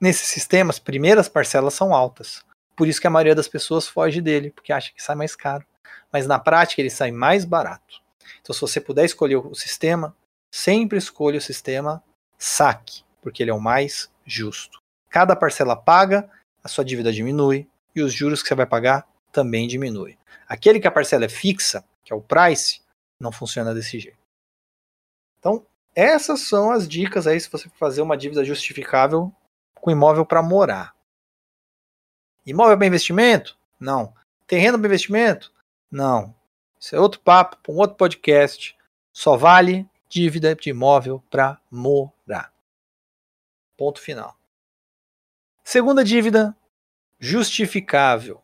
[0.00, 2.44] nesse sistema, as primeiras parcelas são altas.
[2.76, 5.64] Por isso que a maioria das pessoas foge dele, porque acha que sai mais caro.
[6.12, 8.02] Mas na prática ele sai mais barato.
[8.40, 10.12] Então, se você puder escolher o sistema,
[10.52, 12.02] sempre escolha o sistema
[12.36, 14.80] saque, porque ele é o mais justo.
[15.08, 16.28] Cada parcela paga,
[16.62, 20.18] a sua dívida diminui e os juros que você vai pagar também diminui.
[20.46, 22.80] Aquele que a parcela é fixa, que é o price,
[23.20, 24.18] não funciona desse jeito.
[25.38, 29.32] Então, essas são as dicas aí se você for fazer uma dívida justificável
[29.74, 30.94] com imóvel para morar.
[32.44, 33.58] Imóvel para investimento?
[33.78, 34.14] Não.
[34.46, 35.52] Terreno para investimento?
[35.90, 36.34] Não.
[36.78, 38.76] Isso é outro papo, um outro podcast.
[39.12, 42.17] Só vale dívida de imóvel para morar.
[43.78, 44.36] Ponto final.
[45.64, 46.54] Segunda dívida
[47.18, 48.42] justificável.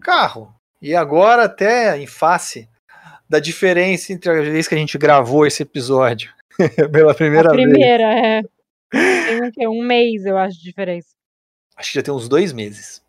[0.00, 0.52] Carro.
[0.82, 2.68] E agora até em face
[3.28, 6.34] da diferença entre a vez que a gente gravou esse episódio
[6.92, 8.44] pela primeira, a primeira vez.
[8.92, 9.50] é.
[9.52, 11.10] Tem um, um mês, eu acho, de diferença.
[11.76, 13.06] Acho que já tem uns dois meses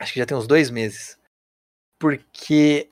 [0.00, 1.18] acho que já tem uns dois meses.
[1.98, 2.88] Porque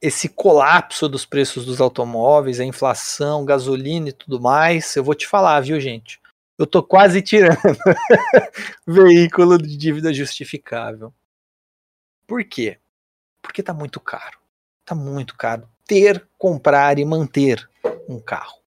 [0.00, 5.26] esse colapso dos preços dos automóveis, a inflação, gasolina e tudo mais, eu vou te
[5.26, 6.20] falar, viu, gente?
[6.62, 7.58] Eu tô quase tirando
[8.86, 11.12] veículo de dívida justificável.
[12.24, 12.78] Por quê?
[13.42, 14.38] Porque tá muito caro.
[14.84, 17.68] Tá muito caro ter, comprar e manter
[18.08, 18.60] um carro.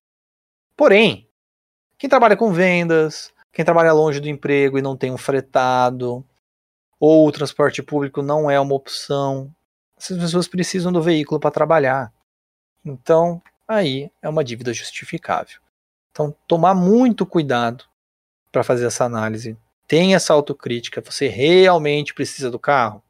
[0.76, 1.26] Porém,
[1.96, 6.22] quem trabalha com vendas, quem trabalha longe do emprego e não tem um fretado,
[7.00, 9.50] ou o transporte público não é uma opção.
[9.96, 12.12] Essas pessoas precisam do veículo para trabalhar.
[12.84, 15.64] Então, aí é uma dívida justificável.
[16.16, 17.84] Então, tomar muito cuidado
[18.50, 19.54] para fazer essa análise.
[19.86, 21.02] Tenha essa autocrítica.
[21.02, 23.02] Você realmente precisa do carro?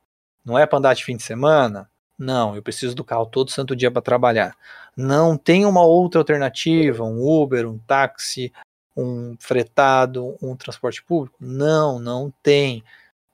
[0.44, 1.88] Não é para andar de fim de semana?
[2.18, 4.56] Não, eu preciso do carro todo santo dia para trabalhar.
[4.96, 8.52] Não tem uma outra alternativa, um Uber, um táxi,
[8.96, 11.36] um fretado, um transporte público?
[11.38, 12.82] Não, não tem.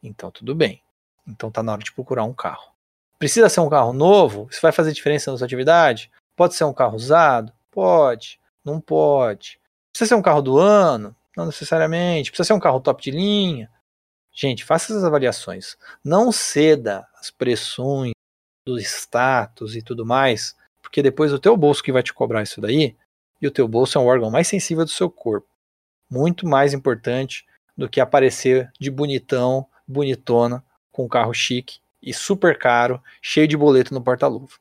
[0.03, 0.83] Então tudo bem.
[1.27, 2.75] Então tá na hora de procurar um carro.
[3.19, 4.49] Precisa ser um carro novo?
[4.51, 6.11] Isso vai fazer diferença na sua atividade?
[6.37, 7.55] Pode ser um carro usado?
[7.71, 8.39] Pode.
[8.63, 9.62] Não pode.
[9.92, 11.14] Precisa ser um carro do ano?
[11.37, 12.31] Não necessariamente.
[12.31, 13.70] Precisa ser um carro top de linha?
[14.33, 15.76] Gente, faça essas avaliações.
[16.02, 18.12] Não ceda às pressões
[18.66, 22.61] do status e tudo mais, porque depois o teu bolso que vai te cobrar isso
[22.61, 22.97] daí,
[23.40, 25.49] e o teu bolso é um órgão mais sensível do seu corpo.
[26.09, 27.45] Muito mais importante
[27.76, 33.57] do que aparecer de bonitão bonitona, com um carro chique e super caro, cheio de
[33.57, 34.55] boleto no porta-luva.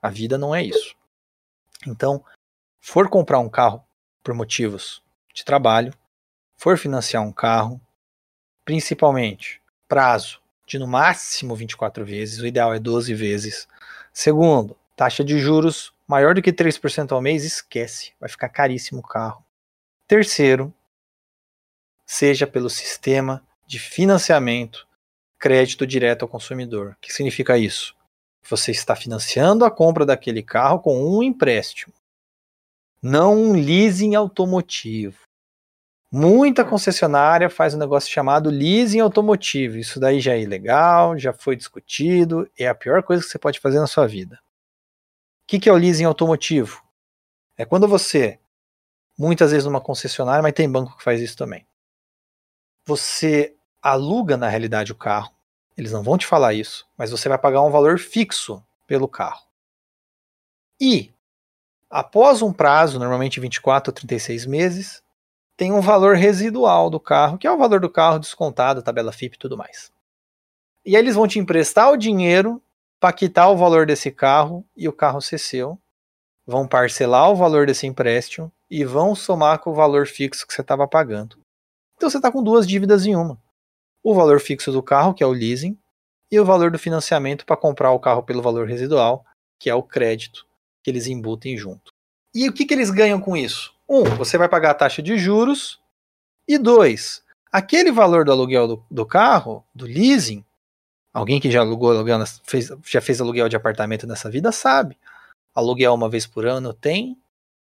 [0.00, 0.94] A vida não é isso.
[1.86, 2.24] Então,
[2.80, 3.84] for comprar um carro
[4.22, 5.02] por motivos
[5.34, 5.92] de trabalho,
[6.56, 7.80] for financiar um carro,
[8.64, 13.66] principalmente prazo de no máximo 24 vezes, o ideal é 12 vezes.
[14.12, 19.06] Segundo, taxa de juros maior do que 3% ao mês, esquece, vai ficar caríssimo o
[19.06, 19.44] carro.
[20.06, 20.72] Terceiro,
[22.06, 24.86] seja pelo sistema de financiamento,
[25.38, 26.92] crédito direto ao consumidor.
[26.92, 27.94] O que significa isso?
[28.48, 31.92] Você está financiando a compra daquele carro com um empréstimo,
[33.02, 35.22] não um leasing automotivo.
[36.10, 39.76] Muita concessionária faz um negócio chamado leasing automotivo.
[39.76, 43.60] Isso daí já é ilegal, já foi discutido, é a pior coisa que você pode
[43.60, 44.36] fazer na sua vida.
[44.36, 46.82] O que, que é o leasing automotivo?
[47.56, 48.38] É quando você,
[49.18, 51.66] muitas vezes numa concessionária, mas tem banco que faz isso também.
[52.86, 55.34] Você aluga na realidade o carro,
[55.76, 59.46] eles não vão te falar isso, mas você vai pagar um valor fixo pelo carro.
[60.80, 61.12] E,
[61.90, 65.02] após um prazo, normalmente 24 ou 36 meses,
[65.56, 69.34] tem um valor residual do carro, que é o valor do carro descontado, tabela FIP
[69.34, 69.90] e tudo mais.
[70.84, 72.62] E aí eles vão te emprestar o dinheiro
[73.00, 75.78] para quitar o valor desse carro e o carro ser seu.
[76.46, 80.60] Vão parcelar o valor desse empréstimo e vão somar com o valor fixo que você
[80.60, 81.36] estava pagando.
[81.96, 83.38] Então você está com duas dívidas em uma.
[84.02, 85.76] O valor fixo do carro, que é o leasing,
[86.30, 89.24] e o valor do financiamento para comprar o carro pelo valor residual,
[89.58, 90.47] que é o crédito
[90.88, 91.92] que eles embutem junto.
[92.34, 93.74] E o que, que eles ganham com isso?
[93.86, 95.78] Um, você vai pagar a taxa de juros.
[96.46, 97.22] E dois,
[97.52, 100.42] aquele valor do aluguel do, do carro, do leasing,
[101.12, 104.96] alguém que já alugou aluguel, fez, já fez aluguel de apartamento nessa vida sabe.
[105.54, 107.18] Aluguel uma vez por ano tem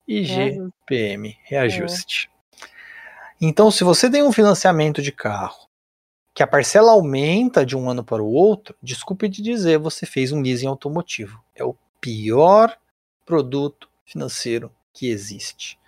[0.08, 2.28] IGPM, reajuste.
[2.60, 2.66] É.
[3.40, 5.68] Então, se você tem um financiamento de carro
[6.34, 10.32] que a parcela aumenta de um ano para o outro, desculpe de dizer, você fez
[10.32, 11.40] um leasing automotivo.
[11.54, 12.76] É o pior
[13.24, 15.78] produto financeiro que existe.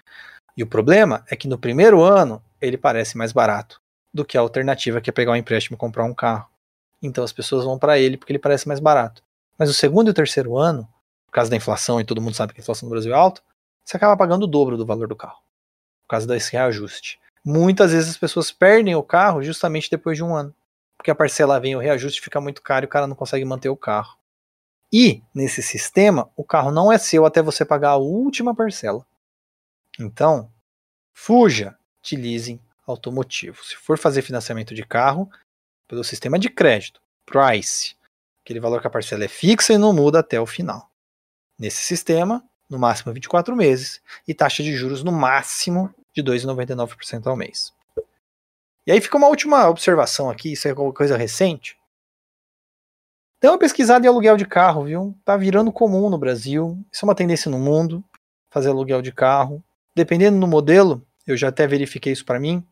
[0.57, 3.81] E o problema é que no primeiro ano ele parece mais barato
[4.13, 6.49] do que a alternativa que é pegar um empréstimo e comprar um carro.
[7.03, 9.23] Então as pessoas vão para ele porque ele parece mais barato.
[9.59, 10.89] Mas o segundo e o terceiro ano,
[11.27, 13.43] por causa da inflação, e todo mundo sabe que a inflação no Brasil é alta,
[13.85, 15.39] você acaba pagando o dobro do valor do carro.
[16.07, 17.19] Por causa desse reajuste.
[17.45, 20.55] Muitas vezes as pessoas perdem o carro justamente depois de um ano.
[20.97, 23.69] Porque a parcela vem, o reajuste fica muito caro e o cara não consegue manter
[23.69, 24.17] o carro.
[24.93, 29.05] E, nesse sistema, o carro não é seu até você pagar a última parcela.
[29.99, 30.51] Então,
[31.13, 33.65] fuja de leasing automotivo.
[33.65, 35.29] Se for fazer financiamento de carro,
[35.89, 37.97] pelo sistema de crédito, Price,
[38.45, 40.89] aquele valor que a parcela é fixa e não muda até o final.
[41.59, 47.37] Nesse sistema, no máximo 24 meses, e taxa de juros no máximo de 2,99% ao
[47.37, 47.75] mês.
[48.87, 51.77] E aí fica uma última observação aqui, isso é coisa recente.
[53.41, 55.15] Dê uma pesquisada em aluguel de carro, viu?
[55.25, 56.79] Tá virando comum no Brasil.
[56.91, 58.03] Isso é uma tendência no mundo,
[58.51, 59.63] fazer aluguel de carro.
[59.95, 62.65] Dependendo do modelo, eu já até verifiquei isso para mim,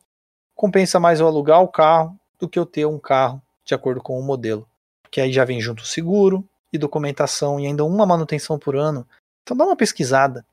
[0.55, 4.19] compensa mais eu alugar o carro do que eu ter um carro de acordo com
[4.19, 4.69] o modelo.
[5.03, 9.07] Porque aí já vem junto o seguro e documentação e ainda uma manutenção por ano.
[9.43, 10.45] Então dá uma pesquisada.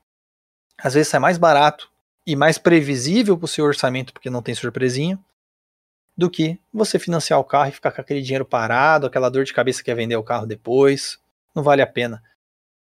[0.78, 1.90] Às vezes é mais barato
[2.26, 5.18] e mais previsível para o seu orçamento, porque não tem surpresinha,
[6.22, 9.52] do que você financiar o carro e ficar com aquele dinheiro parado, aquela dor de
[9.52, 11.20] cabeça que é vender o carro depois.
[11.52, 12.22] Não vale a pena.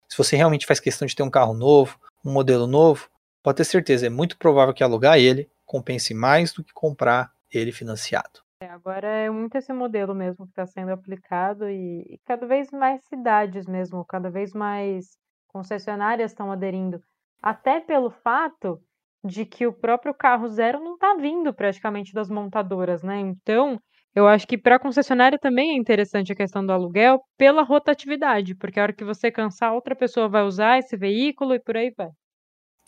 [0.07, 3.09] Se você realmente faz questão de ter um carro novo, um modelo novo,
[3.43, 7.73] pode ter certeza, é muito provável que alugar ele compense mais do que comprar ele
[7.73, 8.41] financiado.
[8.63, 12.71] É, agora é muito esse modelo mesmo que está sendo aplicado e, e, cada vez
[12.71, 15.17] mais cidades mesmo, cada vez mais
[15.49, 17.01] concessionárias estão aderindo,
[17.41, 18.83] até pelo fato
[19.25, 23.19] de que o próprio carro zero não está vindo praticamente das montadoras, né?
[23.21, 23.79] Então,
[24.15, 28.55] eu acho que para a concessionária também é interessante a questão do aluguel pela rotatividade,
[28.55, 31.93] porque a hora que você cansar, outra pessoa vai usar esse veículo e por aí
[31.97, 32.09] vai.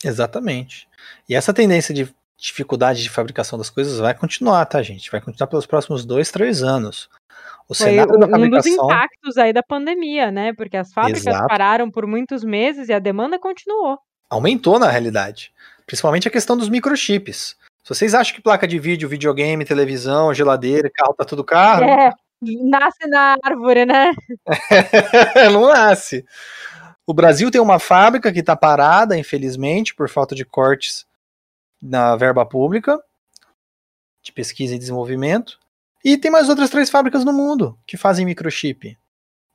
[0.03, 0.87] Exatamente.
[1.29, 5.09] E essa tendência de dificuldade de fabricação das coisas vai continuar, tá, gente?
[5.09, 7.09] Vai continuar pelos próximos dois, três anos.
[7.69, 8.73] O Foi cenário da fabricação...
[8.73, 10.53] um dos impactos aí da pandemia, né?
[10.53, 11.47] Porque as fábricas Exato.
[11.47, 13.97] pararam por muitos meses e a demanda continuou.
[14.29, 15.53] Aumentou na realidade.
[15.85, 17.55] Principalmente a questão dos microchips.
[17.83, 21.83] Se vocês acham que placa de vídeo, videogame, televisão, geladeira, carro tá tudo caro.
[21.85, 22.11] É,
[22.41, 24.13] nasce na árvore, né?
[25.51, 26.25] não nasce.
[27.05, 31.05] O Brasil tem uma fábrica que está parada, infelizmente, por falta de cortes
[31.81, 32.97] na verba pública
[34.23, 35.59] de pesquisa e desenvolvimento.
[36.03, 38.97] E tem mais outras três fábricas no mundo que fazem microchip.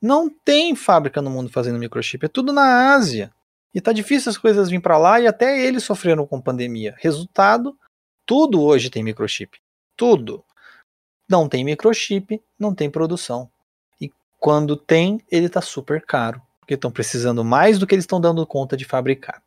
[0.00, 3.32] Não tem fábrica no mundo fazendo microchip, é tudo na Ásia.
[3.74, 6.94] E tá difícil as coisas vir para lá e até eles sofreram com pandemia.
[6.98, 7.76] Resultado,
[8.24, 9.58] tudo hoje tem microchip.
[9.96, 10.44] Tudo.
[11.28, 13.50] Não tem microchip, não tem produção.
[14.00, 18.20] E quando tem, ele tá super caro porque estão precisando mais do que eles estão
[18.20, 19.42] dando conta de fabricar.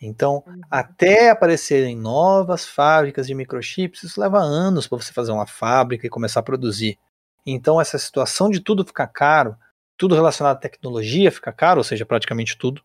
[0.00, 0.60] Então, uhum.
[0.70, 6.10] até aparecerem novas fábricas de microchips, isso leva anos para você fazer uma fábrica e
[6.10, 6.98] começar a produzir.
[7.44, 9.54] Então, essa situação de tudo ficar caro,
[9.98, 12.82] tudo relacionado à tecnologia ficar caro, ou seja, praticamente tudo,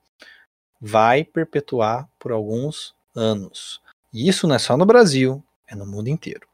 [0.79, 3.81] vai perpetuar por alguns anos.
[4.13, 6.47] E isso não é só no Brasil, é no mundo inteiro.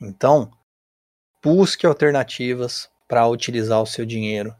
[0.00, 0.50] Então,
[1.42, 4.54] busque alternativas para utilizar o seu dinheiro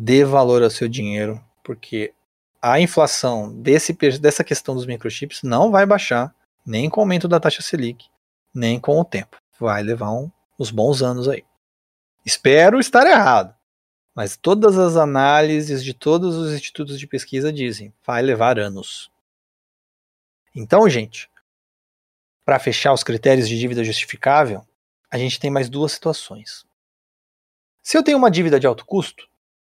[0.00, 2.14] dê valor ao seu dinheiro, porque
[2.62, 6.34] a inflação desse, dessa questão dos microchips não vai baixar,
[6.64, 8.06] nem com o aumento da taxa Selic,
[8.54, 9.36] nem com o tempo.
[9.58, 11.44] Vai levar um, uns bons anos aí.
[12.24, 13.54] Espero estar errado,
[14.20, 19.10] mas todas as análises de todos os institutos de pesquisa dizem vai levar anos.
[20.54, 21.30] Então, gente,
[22.44, 24.62] para fechar os critérios de dívida justificável,
[25.10, 26.66] a gente tem mais duas situações.
[27.82, 29.26] Se eu tenho uma dívida de alto custo,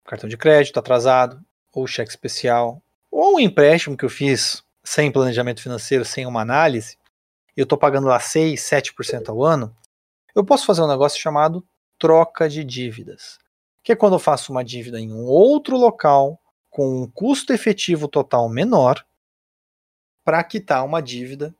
[0.06, 1.38] cartão de crédito atrasado,
[1.70, 6.96] ou cheque especial, ou um empréstimo que eu fiz sem planejamento financeiro, sem uma análise,
[7.54, 9.76] eu estou pagando lá 6, 7% ao ano,
[10.34, 11.62] eu posso fazer um negócio chamado
[11.98, 13.38] troca de dívidas,
[13.82, 18.06] que é quando eu faço uma dívida em um outro local com um custo efetivo
[18.06, 19.04] total menor
[20.24, 21.54] para quitar uma dívida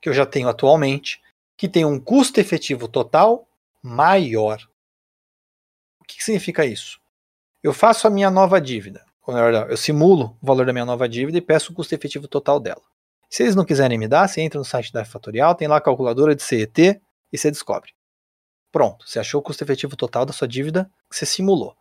[0.00, 1.20] que eu já tenho atualmente,
[1.56, 3.48] que tem um custo efetivo total
[3.82, 4.60] maior.
[6.00, 7.00] O que, significa isso?
[7.62, 11.08] Eu faço a minha nova dívida, ou melhor, eu simulo o valor da minha nova
[11.08, 12.82] dívida e peço o custo efetivo total dela.
[13.30, 15.80] Se eles não quiserem me dar, você entra no site da Fatorial, tem lá a
[15.80, 17.00] calculadora de CET
[17.32, 17.92] e você descobre.
[18.72, 21.76] Pronto, você achou o custo efetivo total da sua dívida que você simulou.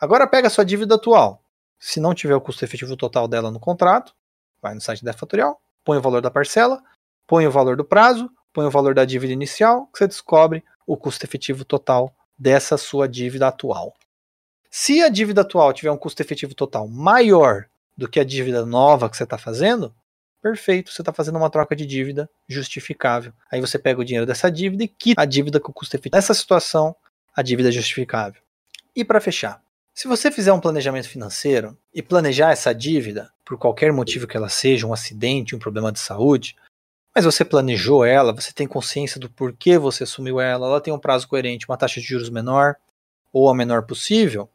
[0.00, 1.40] Agora pega a sua dívida atual.
[1.78, 4.12] Se não tiver o custo efetivo total dela no contrato,
[4.60, 6.82] vai no site da Fatorial, põe o valor da parcela,
[7.26, 10.96] põe o valor do prazo, põe o valor da dívida inicial, que você descobre o
[10.96, 13.94] custo efetivo total dessa sua dívida atual.
[14.68, 17.66] Se a dívida atual tiver um custo efetivo total maior
[17.96, 19.94] do que a dívida nova que você está fazendo,
[20.44, 23.32] perfeito, você está fazendo uma troca de dívida justificável.
[23.50, 26.14] Aí você pega o dinheiro dessa dívida e quita a dívida com custo efetivo.
[26.14, 26.94] Nessa situação,
[27.34, 28.42] a dívida é justificável.
[28.94, 29.62] E para fechar,
[29.94, 34.50] se você fizer um planejamento financeiro e planejar essa dívida, por qualquer motivo que ela
[34.50, 36.54] seja, um acidente, um problema de saúde,
[37.14, 40.98] mas você planejou ela, você tem consciência do porquê você assumiu ela, ela tem um
[40.98, 42.76] prazo coerente, uma taxa de juros menor
[43.32, 44.50] ou a menor possível,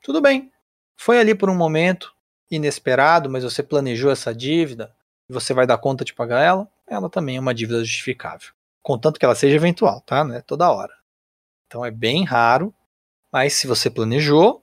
[0.00, 0.52] tudo bem.
[0.96, 2.14] Foi ali por um momento
[2.48, 4.94] inesperado, mas você planejou essa dívida
[5.28, 8.52] você vai dar conta de pagar ela, ela também é uma dívida justificável.
[8.82, 10.22] Contanto que ela seja eventual, tá?
[10.22, 10.94] Não é toda hora.
[11.66, 12.72] Então é bem raro,
[13.32, 14.62] mas se você planejou,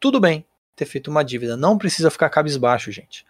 [0.00, 0.46] tudo bem
[0.76, 1.56] ter feito uma dívida.
[1.56, 3.26] Não precisa ficar cabisbaixo, gente.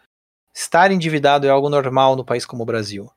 [0.53, 3.11] Estar endividado é algo normal no país como o Brasil.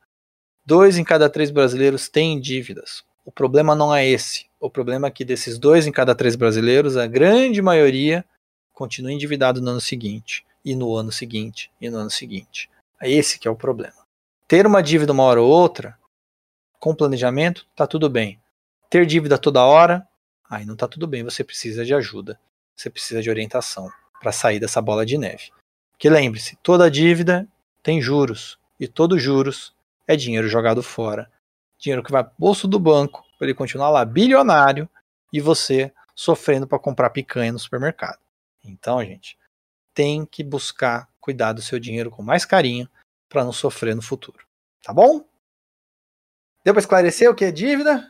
[0.66, 3.04] Dois em cada três brasileiros têm dívidas.
[3.24, 4.48] O problema não é esse.
[4.60, 8.26] O problema é que desses dois em cada três brasileiros, a grande maioria
[8.74, 12.70] continua endividado no ano seguinte, e no ano seguinte, e no ano seguinte.
[13.02, 14.06] Esse que é o problema.
[14.48, 15.98] Ter uma dívida uma hora ou outra,
[16.80, 18.40] com planejamento, tá tudo bem.
[18.90, 20.08] Ter dívida toda hora,
[20.50, 22.40] aí não tá tudo bem, você precisa de ajuda.
[22.76, 23.90] Você precisa de orientação
[24.20, 25.52] para sair dessa bola de neve.
[25.98, 27.48] Que lembre-se, toda dívida
[27.82, 29.76] tem juros, e todos juros
[30.08, 31.30] é dinheiro jogado fora.
[31.78, 34.90] Dinheiro que vai pro bolso do banco para ele continuar lá bilionário
[35.32, 38.20] e você sofrendo para comprar picanha no supermercado.
[38.64, 39.38] Então, gente,
[39.94, 42.88] tem que buscar cuidar do seu dinheiro com mais carinho
[43.28, 44.48] para não sofrer no futuro.
[44.82, 45.28] Tá bom?
[46.64, 48.10] Deu para esclarecer o que é dívida?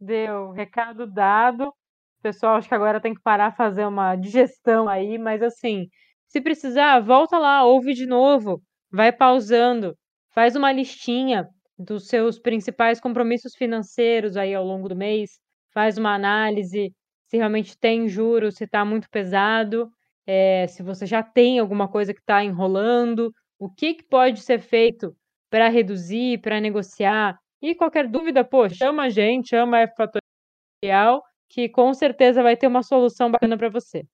[0.00, 1.74] Deu, recado dado.
[2.22, 5.88] Pessoal, acho que agora tem que parar fazer uma digestão aí, mas assim,
[6.28, 9.96] se precisar, volta lá, ouve de novo, vai pausando.
[10.30, 11.44] Faz uma listinha
[11.76, 15.40] dos seus principais compromissos financeiros aí ao longo do mês,
[15.72, 16.92] faz uma análise
[17.26, 19.90] se realmente tem juros, se está muito pesado,
[20.28, 24.60] é, se você já tem alguma coisa que está enrolando, o que, que pode ser
[24.60, 25.16] feito
[25.50, 27.38] para reduzir, para negociar.
[27.62, 32.56] E qualquer dúvida, pô, chama a gente, chama a F Fatorial, que com certeza vai
[32.56, 34.04] ter uma solução bacana para você.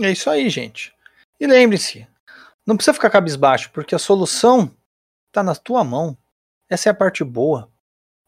[0.00, 0.92] É isso aí, gente.
[1.38, 2.06] E lembre-se,
[2.66, 4.74] não precisa ficar cabisbaixo, porque a solução
[5.32, 6.14] Está na tua mão.
[6.68, 7.72] Essa é a parte boa.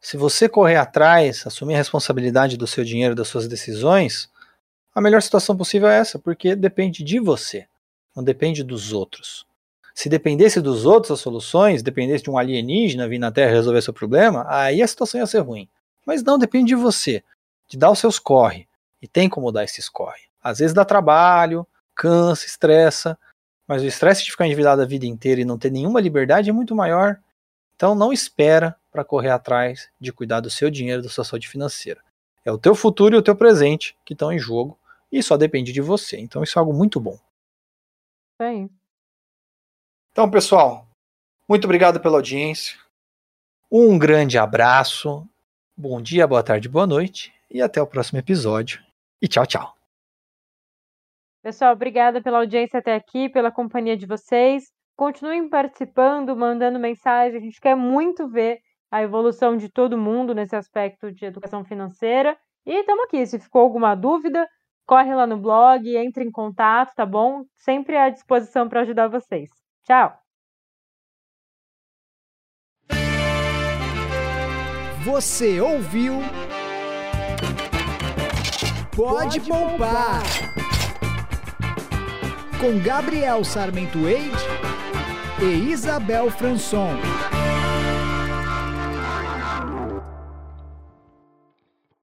[0.00, 4.30] Se você correr atrás, assumir a responsabilidade do seu dinheiro, das suas decisões,
[4.94, 7.66] a melhor situação possível é essa, porque depende de você,
[8.14, 9.44] não depende dos outros.
[9.94, 13.92] Se dependesse dos outros as soluções, dependesse de um alienígena vir na Terra resolver seu
[13.92, 15.68] problema, aí a situação ia ser ruim.
[16.06, 17.22] Mas não, depende de você,
[17.68, 18.68] de dar os seus corre.
[19.00, 20.22] E tem como dar esses corre.
[20.42, 23.18] Às vezes dá trabalho, cansa, estressa,
[23.66, 26.52] mas o estresse de ficar endividado a vida inteira e não ter nenhuma liberdade é
[26.52, 27.18] muito maior.
[27.74, 32.00] Então não espera para correr atrás de cuidar do seu dinheiro, da sua saúde financeira.
[32.44, 34.78] É o teu futuro e o teu presente que estão em jogo
[35.14, 36.18] e só depende de você.
[36.18, 37.16] Então isso é algo muito bom.
[38.42, 38.68] Sim.
[40.10, 40.88] Então, pessoal,
[41.48, 42.76] muito obrigado pela audiência.
[43.70, 45.24] Um grande abraço.
[45.76, 48.82] Bom dia, boa tarde, boa noite e até o próximo episódio.
[49.22, 49.76] E tchau, tchau.
[51.42, 54.72] Pessoal, obrigada pela audiência até aqui, pela companhia de vocês.
[54.96, 57.38] Continuem participando, mandando mensagem.
[57.38, 58.58] A gente quer muito ver
[58.90, 62.36] a evolução de todo mundo nesse aspecto de educação financeira.
[62.66, 63.24] E estamos aqui.
[63.26, 64.48] Se ficou alguma dúvida,
[64.86, 67.44] corre lá no blog, entre em contato, tá bom?
[67.56, 69.50] Sempre à disposição para ajudar vocês.
[69.84, 70.18] Tchau!
[75.04, 76.14] Você ouviu?
[78.96, 80.22] Pode, Pode poupar.
[80.22, 80.22] poupar!
[82.60, 84.36] Com Gabriel Sarmento Eide
[85.42, 86.92] e Isabel Franson.